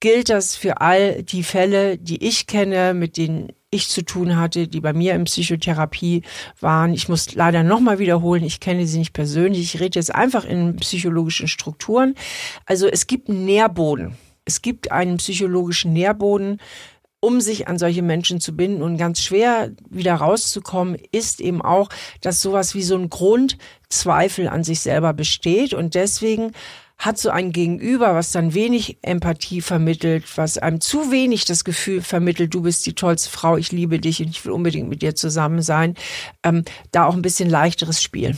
gilt 0.00 0.28
das 0.28 0.56
für 0.56 0.80
all 0.80 1.22
die 1.22 1.42
Fälle, 1.42 1.98
die 1.98 2.26
ich 2.26 2.46
kenne, 2.46 2.94
mit 2.94 3.16
denen 3.16 3.52
ich 3.70 3.88
zu 3.88 4.02
tun 4.02 4.36
hatte, 4.36 4.66
die 4.66 4.80
bei 4.80 4.92
mir 4.92 5.14
in 5.14 5.24
Psychotherapie 5.24 6.22
waren. 6.60 6.92
Ich 6.92 7.08
muss 7.08 7.34
leider 7.34 7.62
nochmal 7.62 7.98
wiederholen, 7.98 8.42
ich 8.42 8.58
kenne 8.58 8.86
sie 8.86 8.98
nicht 8.98 9.12
persönlich. 9.12 9.74
Ich 9.74 9.80
rede 9.80 9.98
jetzt 9.98 10.14
einfach 10.14 10.44
in 10.44 10.76
psychologischen 10.76 11.48
Strukturen. 11.48 12.14
Also 12.66 12.88
es 12.88 13.06
gibt 13.06 13.28
einen 13.28 13.44
Nährboden. 13.44 14.16
Es 14.44 14.62
gibt 14.62 14.92
einen 14.92 15.18
psychologischen 15.18 15.92
Nährboden, 15.92 16.60
um 17.20 17.40
sich 17.40 17.68
an 17.68 17.78
solche 17.78 18.02
Menschen 18.02 18.40
zu 18.40 18.56
binden. 18.56 18.82
Und 18.82 18.96
ganz 18.96 19.22
schwer 19.22 19.70
wieder 19.88 20.14
rauszukommen, 20.14 20.96
ist 21.12 21.40
eben 21.40 21.62
auch, 21.62 21.88
dass 22.22 22.42
sowas 22.42 22.74
wie 22.74 22.82
so 22.82 22.96
ein 22.96 23.10
Grundzweifel 23.10 24.48
an 24.48 24.64
sich 24.64 24.80
selber 24.80 25.12
besteht. 25.12 25.74
Und 25.74 25.94
deswegen 25.94 26.52
hat 27.00 27.16
so 27.16 27.30
ein 27.30 27.52
Gegenüber, 27.52 28.14
was 28.14 28.30
dann 28.30 28.52
wenig 28.52 28.98
Empathie 29.02 29.62
vermittelt, 29.62 30.24
was 30.36 30.58
einem 30.58 30.82
zu 30.82 31.10
wenig 31.10 31.46
das 31.46 31.64
Gefühl 31.64 32.02
vermittelt, 32.02 32.52
du 32.52 32.62
bist 32.62 32.84
die 32.84 32.94
tollste 32.94 33.30
Frau, 33.30 33.56
ich 33.56 33.72
liebe 33.72 33.98
dich 33.98 34.20
und 34.20 34.28
ich 34.28 34.44
will 34.44 34.52
unbedingt 34.52 34.88
mit 34.88 35.00
dir 35.00 35.14
zusammen 35.14 35.62
sein, 35.62 35.94
ähm, 36.42 36.64
da 36.92 37.06
auch 37.06 37.14
ein 37.14 37.22
bisschen 37.22 37.48
leichteres 37.48 38.02
Spiel. 38.02 38.36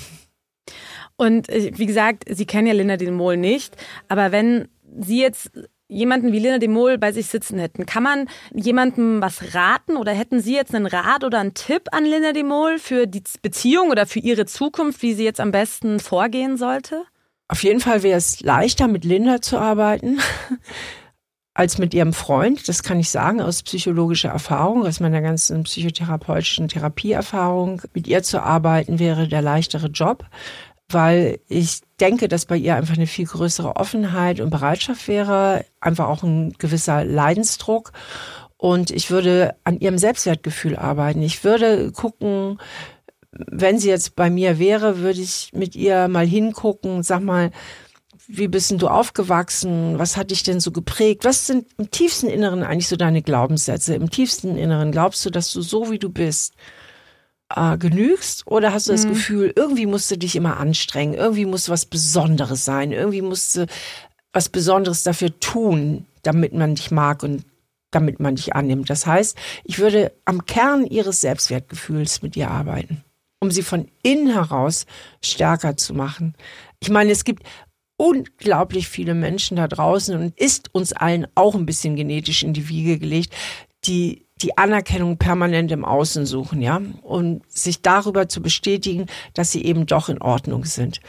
Und 1.17 1.49
äh, 1.49 1.73
wie 1.75 1.87
gesagt, 1.87 2.25
Sie 2.29 2.47
kennen 2.47 2.69
ja 2.69 2.73
Linda 2.73 2.97
den 2.97 3.15
Mohl 3.15 3.37
nicht, 3.37 3.77
aber 4.07 4.31
wenn 4.31 4.69
Sie 5.01 5.21
jetzt 5.21 5.51
jemanden 5.93 6.33
wie 6.33 6.39
Lina 6.39 6.59
de 6.59 6.69
Mol 6.69 6.99
bei 6.99 7.13
sich 7.13 7.27
sitzen 7.27 7.59
hätten. 7.59 7.87
Kann 7.87 8.03
man 8.03 8.29
jemandem 8.55 9.21
was 9.21 9.55
raten 9.55 9.97
oder 9.97 10.13
hätten 10.13 10.41
Sie 10.41 10.55
jetzt 10.55 10.75
einen 10.75 10.87
Rat 10.87 11.25
oder 11.25 11.39
einen 11.39 11.55
Tipp 11.55 11.89
an 11.93 12.05
Lina 12.05 12.33
de 12.33 12.43
Mol 12.43 12.79
für 12.79 13.07
die 13.07 13.23
Beziehung 13.43 13.91
oder 13.91 14.07
für 14.07 14.21
ihre 14.21 14.47
Zukunft, 14.47 15.03
wie 15.03 15.15
sie 15.15 15.25
jetzt 15.25 15.41
am 15.41 15.53
besten 15.53 16.01
vorgehen 16.01 16.57
sollte? 16.57 17.05
Auf 17.49 17.63
jeden 17.63 17.81
Fall 17.81 18.03
wäre 18.03 18.17
es 18.17 18.41
leichter, 18.41 18.89
mit 18.89 19.05
Linda 19.05 19.43
zu 19.43 19.59
arbeiten. 19.59 20.19
als 21.55 21.77
mit 21.77 21.93
ihrem 21.93 22.15
Freund, 22.15 22.67
das 22.67 22.83
kann 22.83 22.99
ich 22.99 23.11
sagen, 23.11 23.41
aus 23.43 23.63
psychologischer 23.63 24.31
Erfahrung, 24.31 24.87
aus 24.87 25.01
meiner 25.01 25.21
ganzen 25.21 25.65
psychotherapeutischen 25.65 26.69
Therapieerfahrung. 26.69 27.83
Mit 27.93 28.07
ihr 28.07 28.23
zu 28.23 28.43
arbeiten 28.43 28.99
wäre 28.99 29.29
der 29.29 29.43
leichtere 29.43 29.89
Job 29.89 30.25
weil 30.93 31.41
ich 31.49 31.81
denke, 32.01 32.29
dass 32.29 32.47
bei 32.47 32.57
ihr 32.57 32.77
einfach 32.77 32.97
eine 32.97 33.07
viel 33.07 33.27
größere 33.27 33.77
Offenheit 33.77 34.41
und 34.41 34.51
Bereitschaft 34.51 35.09
wäre, 35.09 35.65
einfach 35.81 36.09
auch 36.09 36.23
ein 36.23 36.53
gewisser 36.59 37.05
Leidensdruck. 37.05 37.93
Und 38.57 38.91
ich 38.91 39.11
würde 39.11 39.57
an 39.65 39.81
ihrem 39.81 39.99
Selbstwertgefühl 39.99 40.77
arbeiten. 40.77 41.23
Ich 41.23 41.43
würde 41.43 41.91
gucken, 41.93 42.59
wenn 43.33 43.79
sie 43.79 43.89
jetzt 43.89 44.15
bei 44.15 44.31
mir 44.31 44.59
wäre, 44.59 44.99
würde 44.99 45.21
ich 45.21 45.51
mit 45.53 45.75
ihr 45.75 46.09
mal 46.09 46.27
hingucken, 46.27 47.03
sag 47.03 47.23
mal, 47.23 47.51
wie 48.29 48.49
bist 48.49 48.71
denn 48.71 48.79
du 48.79 48.89
aufgewachsen? 48.89 49.99
Was 49.99 50.17
hat 50.17 50.31
dich 50.31 50.43
denn 50.43 50.61
so 50.61 50.71
geprägt? 50.71 51.25
Was 51.25 51.47
sind 51.47 51.67
im 51.77 51.91
tiefsten 51.91 52.29
Inneren 52.29 52.63
eigentlich 52.63 52.89
so 52.89 52.97
deine 52.97 53.23
Glaubenssätze? 53.23 53.95
Im 53.95 54.11
tiefsten 54.11 54.57
Inneren 54.57 54.93
glaubst 54.93 55.25
du, 55.27 55.31
dass 55.31 55.53
du 55.53 55.61
so 55.61 55.91
wie 55.91 55.99
du 55.99 56.09
bist 56.09 56.55
äh, 57.57 57.79
genügst? 57.79 58.47
Oder 58.47 58.73
hast 58.73 58.89
du 58.89 58.93
das 58.93 59.05
mhm. 59.05 59.11
Gefühl, 59.11 59.53
irgendwie 59.55 59.87
musst 59.87 60.11
du 60.11 60.19
dich 60.19 60.37
immer 60.37 60.59
anstrengen, 60.59 61.15
irgendwie 61.15 61.47
muss 61.47 61.69
was 61.69 61.87
Besonderes 61.87 62.65
sein, 62.65 62.93
irgendwie 62.93 63.23
musst 63.23 63.57
du 63.57 63.67
was 64.33 64.49
Besonderes 64.49 65.03
dafür 65.03 65.39
tun, 65.41 66.07
damit 66.23 66.55
man 66.55 66.75
dich 66.75 66.91
mag 66.91 67.23
und 67.23 67.45
damit 67.91 68.21
man 68.21 68.37
dich 68.37 68.55
annimmt. 68.55 68.89
Das 68.91 69.07
heißt, 69.07 69.37
ich 69.65 69.79
würde 69.79 70.13
am 70.25 70.47
Kern 70.47 70.87
ihres 70.87 71.21
Selbstwertgefühls 71.21 72.23
mit 72.23 72.37
ihr 72.37 72.51
arbeiten, 72.51 73.05
um 73.41 73.51
sie 73.51 73.63
von 73.63 73.89
innen 74.03 74.33
heraus 74.33 74.87
stärker 75.23 75.77
zu 75.77 75.95
machen. 75.95 76.35
Ich 76.81 76.89
meine, 76.89 77.13
es 77.13 77.25
gibt 77.25 77.45
unglaublich 77.99 78.89
viele 78.89 79.15
Menschen 79.15 79.57
da 79.57 79.69
draußen 79.69 80.17
und 80.17 80.39
ist 80.39 80.75
uns 80.75 80.93
allen 80.93 81.27
auch 81.35 81.55
ein 81.55 81.67
bisschen 81.67 81.95
genetisch 81.95 82.43
in 82.43 82.55
die 82.55 82.69
Wiege 82.69 82.99
gelegt, 82.99 83.33
die 83.85 84.27
die 84.43 84.59
Anerkennung 84.59 85.17
permanent 85.17 85.71
im 85.73 85.85
Außen 85.85 86.27
suchen, 86.27 86.61
ja, 86.61 86.81
und 87.03 87.43
sich 87.49 87.83
darüber 87.83 88.29
zu 88.29 88.43
bestätigen, 88.43 89.07
dass 89.35 89.53
sie 89.53 89.65
eben 89.65 89.87
doch 89.87 90.09
in 90.09 90.21
Ordnung 90.21 90.65
sind. 90.65 91.01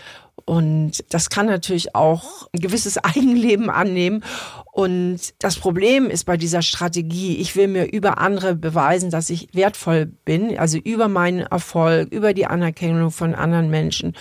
Und 0.45 1.03
das 1.09 1.29
kann 1.29 1.45
natürlich 1.45 1.95
auch 1.95 2.47
ein 2.53 2.59
gewisses 2.59 2.97
Eigenleben 3.03 3.69
annehmen. 3.69 4.23
Und 4.71 5.19
das 5.39 5.57
Problem 5.57 6.09
ist 6.09 6.25
bei 6.25 6.35
dieser 6.35 6.61
Strategie, 6.61 7.37
ich 7.37 7.55
will 7.55 7.67
mir 7.67 7.91
über 7.91 8.17
andere 8.17 8.55
beweisen, 8.55 9.09
dass 9.09 9.29
ich 9.29 9.49
wertvoll 9.53 10.07
bin, 10.25 10.57
also 10.57 10.77
über 10.77 11.07
meinen 11.07 11.41
Erfolg, 11.41 12.11
über 12.11 12.33
die 12.33 12.47
Anerkennung 12.47 13.11
von 13.11 13.35
anderen 13.35 13.69
Menschen, 13.69 14.15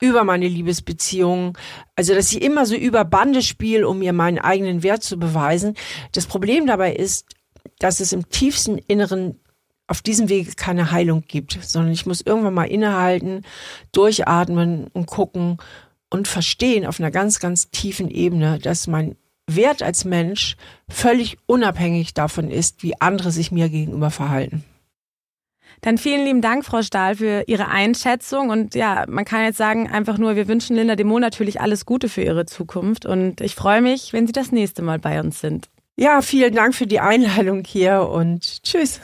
über 0.00 0.22
meine 0.24 0.46
Liebesbeziehungen. 0.46 1.54
Also, 1.96 2.14
dass 2.14 2.32
ich 2.32 2.42
immer 2.42 2.66
so 2.66 2.76
über 2.76 3.04
Bande 3.04 3.42
spiele, 3.42 3.88
um 3.88 3.98
mir 3.98 4.12
meinen 4.12 4.38
eigenen 4.38 4.82
Wert 4.82 5.02
zu 5.02 5.18
beweisen. 5.18 5.74
Das 6.12 6.26
Problem 6.26 6.66
dabei 6.66 6.94
ist, 6.94 7.26
dass 7.78 8.00
es 8.00 8.12
im 8.12 8.28
tiefsten 8.28 8.78
Inneren 8.78 9.40
auf 9.86 10.00
diesem 10.00 10.28
Wege 10.28 10.52
keine 10.56 10.90
Heilung 10.90 11.24
gibt, 11.26 11.58
sondern 11.62 11.92
ich 11.92 12.06
muss 12.06 12.22
irgendwann 12.22 12.54
mal 12.54 12.64
innehalten, 12.64 13.42
durchatmen 13.92 14.86
und 14.92 15.06
gucken 15.06 15.58
und 16.10 16.28
verstehen 16.28 16.86
auf 16.86 17.00
einer 17.00 17.10
ganz, 17.10 17.38
ganz 17.38 17.70
tiefen 17.70 18.10
Ebene, 18.10 18.58
dass 18.58 18.86
mein 18.86 19.16
Wert 19.46 19.82
als 19.82 20.04
Mensch 20.04 20.56
völlig 20.88 21.36
unabhängig 21.46 22.14
davon 22.14 22.50
ist, 22.50 22.82
wie 22.82 22.98
andere 23.00 23.30
sich 23.30 23.52
mir 23.52 23.68
gegenüber 23.68 24.10
verhalten. 24.10 24.64
Dann 25.80 25.98
vielen 25.98 26.24
lieben 26.24 26.40
Dank, 26.40 26.64
Frau 26.64 26.80
Stahl, 26.80 27.16
für 27.16 27.44
Ihre 27.46 27.68
Einschätzung. 27.68 28.48
Und 28.48 28.74
ja, 28.74 29.04
man 29.06 29.26
kann 29.26 29.44
jetzt 29.44 29.58
sagen, 29.58 29.90
einfach 29.90 30.16
nur, 30.16 30.34
wir 30.34 30.48
wünschen 30.48 30.76
Linda 30.76 30.96
Demo 30.96 31.18
natürlich 31.18 31.60
alles 31.60 31.84
Gute 31.84 32.08
für 32.08 32.22
ihre 32.22 32.46
Zukunft. 32.46 33.04
Und 33.04 33.42
ich 33.42 33.54
freue 33.54 33.82
mich, 33.82 34.14
wenn 34.14 34.26
Sie 34.26 34.32
das 34.32 34.50
nächste 34.50 34.80
Mal 34.80 34.98
bei 34.98 35.20
uns 35.20 35.40
sind. 35.40 35.68
Ja, 35.96 36.22
vielen 36.22 36.54
Dank 36.54 36.74
für 36.74 36.88
die 36.88 36.98
Einladung 36.98 37.62
hier 37.64 38.08
und 38.08 38.64
tschüss. 38.64 39.00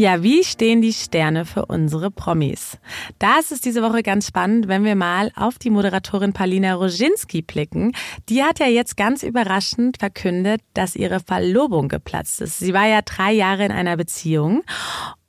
Ja, 0.00 0.22
wie 0.22 0.42
stehen 0.44 0.80
die 0.80 0.94
Sterne 0.94 1.44
für 1.44 1.66
unsere 1.66 2.10
Promis? 2.10 2.78
Da 3.18 3.38
ist 3.38 3.52
es 3.52 3.60
diese 3.60 3.82
Woche 3.82 4.02
ganz 4.02 4.26
spannend, 4.26 4.66
wenn 4.66 4.82
wir 4.82 4.94
mal 4.94 5.30
auf 5.36 5.58
die 5.58 5.68
Moderatorin 5.68 6.32
Palina 6.32 6.72
Roginski 6.72 7.42
blicken. 7.42 7.92
Die 8.30 8.42
hat 8.42 8.60
ja 8.60 8.66
jetzt 8.66 8.96
ganz 8.96 9.22
überraschend 9.22 9.98
verkündet, 9.98 10.62
dass 10.72 10.96
ihre 10.96 11.20
Verlobung 11.20 11.88
geplatzt 11.88 12.40
ist. 12.40 12.60
Sie 12.60 12.72
war 12.72 12.86
ja 12.86 13.02
drei 13.02 13.32
Jahre 13.32 13.66
in 13.66 13.72
einer 13.72 13.98
Beziehung 13.98 14.62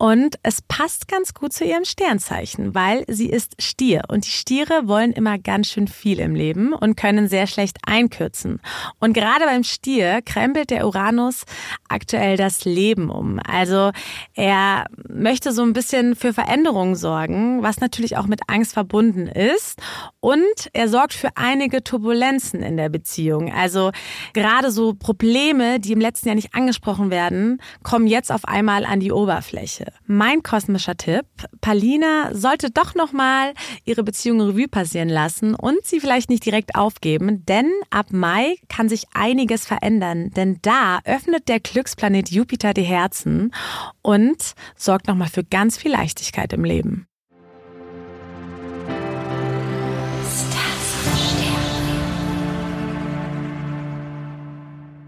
Und 0.01 0.39
es 0.41 0.63
passt 0.63 1.07
ganz 1.07 1.35
gut 1.35 1.53
zu 1.53 1.63
ihrem 1.63 1.85
Sternzeichen, 1.85 2.73
weil 2.73 3.05
sie 3.07 3.29
ist 3.29 3.61
Stier. 3.61 4.01
Und 4.07 4.25
die 4.25 4.31
Stiere 4.31 4.87
wollen 4.87 5.11
immer 5.11 5.37
ganz 5.37 5.67
schön 5.67 5.87
viel 5.87 6.19
im 6.19 6.33
Leben 6.33 6.73
und 6.73 6.97
können 6.97 7.27
sehr 7.27 7.45
schlecht 7.45 7.77
einkürzen. 7.85 8.61
Und 8.97 9.13
gerade 9.13 9.45
beim 9.45 9.63
Stier 9.63 10.23
krempelt 10.23 10.71
der 10.71 10.87
Uranus 10.87 11.43
aktuell 11.87 12.35
das 12.35 12.65
Leben 12.65 13.11
um. 13.11 13.39
Also 13.45 13.91
er 14.33 14.85
möchte 15.07 15.51
so 15.51 15.61
ein 15.61 15.73
bisschen 15.73 16.15
für 16.15 16.33
Veränderungen 16.33 16.95
sorgen, 16.95 17.61
was 17.61 17.79
natürlich 17.79 18.17
auch 18.17 18.25
mit 18.25 18.39
Angst 18.47 18.73
verbunden 18.73 19.27
ist. 19.27 19.79
Und 20.19 20.41
er 20.73 20.89
sorgt 20.89 21.13
für 21.13 21.29
einige 21.35 21.83
Turbulenzen 21.83 22.63
in 22.63 22.75
der 22.75 22.89
Beziehung. 22.89 23.53
Also 23.53 23.91
gerade 24.33 24.71
so 24.71 24.95
Probleme, 24.95 25.79
die 25.79 25.91
im 25.91 26.01
letzten 26.01 26.29
Jahr 26.29 26.35
nicht 26.35 26.55
angesprochen 26.55 27.11
werden, 27.11 27.61
kommen 27.83 28.07
jetzt 28.07 28.31
auf 28.31 28.45
einmal 28.45 28.83
an 28.83 28.99
die 28.99 29.11
Oberfläche. 29.11 29.90
Mein 30.05 30.43
kosmischer 30.43 30.97
Tipp, 30.97 31.25
Palina 31.61 32.33
sollte 32.33 32.71
doch 32.71 32.95
nochmal 32.95 33.53
ihre 33.85 34.03
Beziehung 34.03 34.41
Revue 34.41 34.67
passieren 34.67 35.09
lassen 35.09 35.55
und 35.55 35.85
sie 35.85 35.99
vielleicht 35.99 36.29
nicht 36.29 36.45
direkt 36.45 36.75
aufgeben, 36.75 37.45
denn 37.45 37.71
ab 37.89 38.07
Mai 38.11 38.55
kann 38.67 38.89
sich 38.89 39.05
einiges 39.13 39.65
verändern, 39.65 40.31
denn 40.31 40.59
da 40.61 40.99
öffnet 41.05 41.47
der 41.47 41.59
Glücksplanet 41.59 42.29
Jupiter 42.29 42.73
die 42.73 42.81
Herzen 42.83 43.53
und 44.01 44.53
sorgt 44.75 45.07
nochmal 45.07 45.29
für 45.29 45.43
ganz 45.43 45.77
viel 45.77 45.91
Leichtigkeit 45.91 46.53
im 46.53 46.63
Leben. 46.63 47.07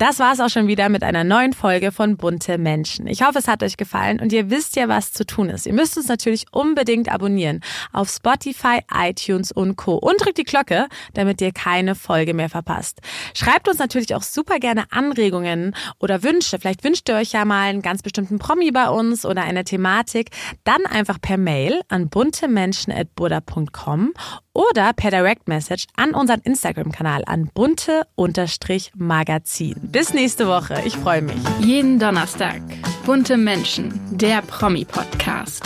Das 0.03 0.19
war 0.19 0.33
es 0.33 0.41
auch 0.41 0.49
schon 0.49 0.67
wieder 0.67 0.89
mit 0.89 1.01
einer 1.01 1.23
neuen 1.23 1.53
Folge 1.53 1.93
von 1.93 2.17
Bunte 2.17 2.57
Menschen. 2.57 3.07
Ich 3.07 3.23
hoffe, 3.23 3.39
es 3.39 3.47
hat 3.47 3.63
euch 3.63 3.77
gefallen 3.77 4.19
und 4.19 4.33
ihr 4.33 4.49
wisst 4.49 4.75
ja, 4.75 4.89
was 4.89 5.13
zu 5.13 5.25
tun 5.25 5.47
ist. 5.47 5.65
Ihr 5.65 5.71
müsst 5.71 5.95
uns 5.95 6.09
natürlich 6.09 6.43
unbedingt 6.51 7.09
abonnieren 7.09 7.61
auf 7.93 8.09
Spotify, 8.09 8.81
iTunes 8.93 9.53
und 9.53 9.77
Co. 9.77 9.95
Und 9.95 10.19
drückt 10.19 10.39
die 10.39 10.43
Glocke, 10.43 10.87
damit 11.13 11.39
ihr 11.39 11.53
keine 11.53 11.95
Folge 11.95 12.33
mehr 12.33 12.49
verpasst. 12.49 12.99
Schreibt 13.33 13.69
uns 13.69 13.79
natürlich 13.79 14.13
auch 14.13 14.23
super 14.23 14.59
gerne 14.59 14.91
Anregungen 14.91 15.73
oder 15.99 16.21
Wünsche. 16.21 16.59
Vielleicht 16.59 16.83
wünscht 16.83 17.07
ihr 17.07 17.15
euch 17.15 17.31
ja 17.31 17.45
mal 17.45 17.69
einen 17.69 17.81
ganz 17.81 18.01
bestimmten 18.01 18.39
Promi 18.39 18.71
bei 18.71 18.89
uns 18.89 19.25
oder 19.25 19.43
eine 19.43 19.63
Thematik. 19.63 20.31
Dann 20.65 20.85
einfach 20.85 21.21
per 21.21 21.37
Mail 21.37 21.79
an 21.87 22.09
buntemenschen.buddha.com 22.09 24.11
oder 24.53 24.93
per 24.93 25.11
Direct 25.11 25.47
Message 25.47 25.85
an 25.95 26.13
unseren 26.13 26.41
Instagram-Kanal 26.41 27.23
an 27.25 27.49
bunte-magazin. 27.53 29.75
Bis 29.81 30.13
nächste 30.13 30.47
Woche. 30.47 30.81
Ich 30.85 30.95
freue 30.95 31.21
mich. 31.21 31.35
Jeden 31.59 31.99
Donnerstag. 31.99 32.61
Bunte 33.05 33.37
Menschen, 33.37 33.99
der 34.11 34.41
Promi-Podcast. 34.41 35.63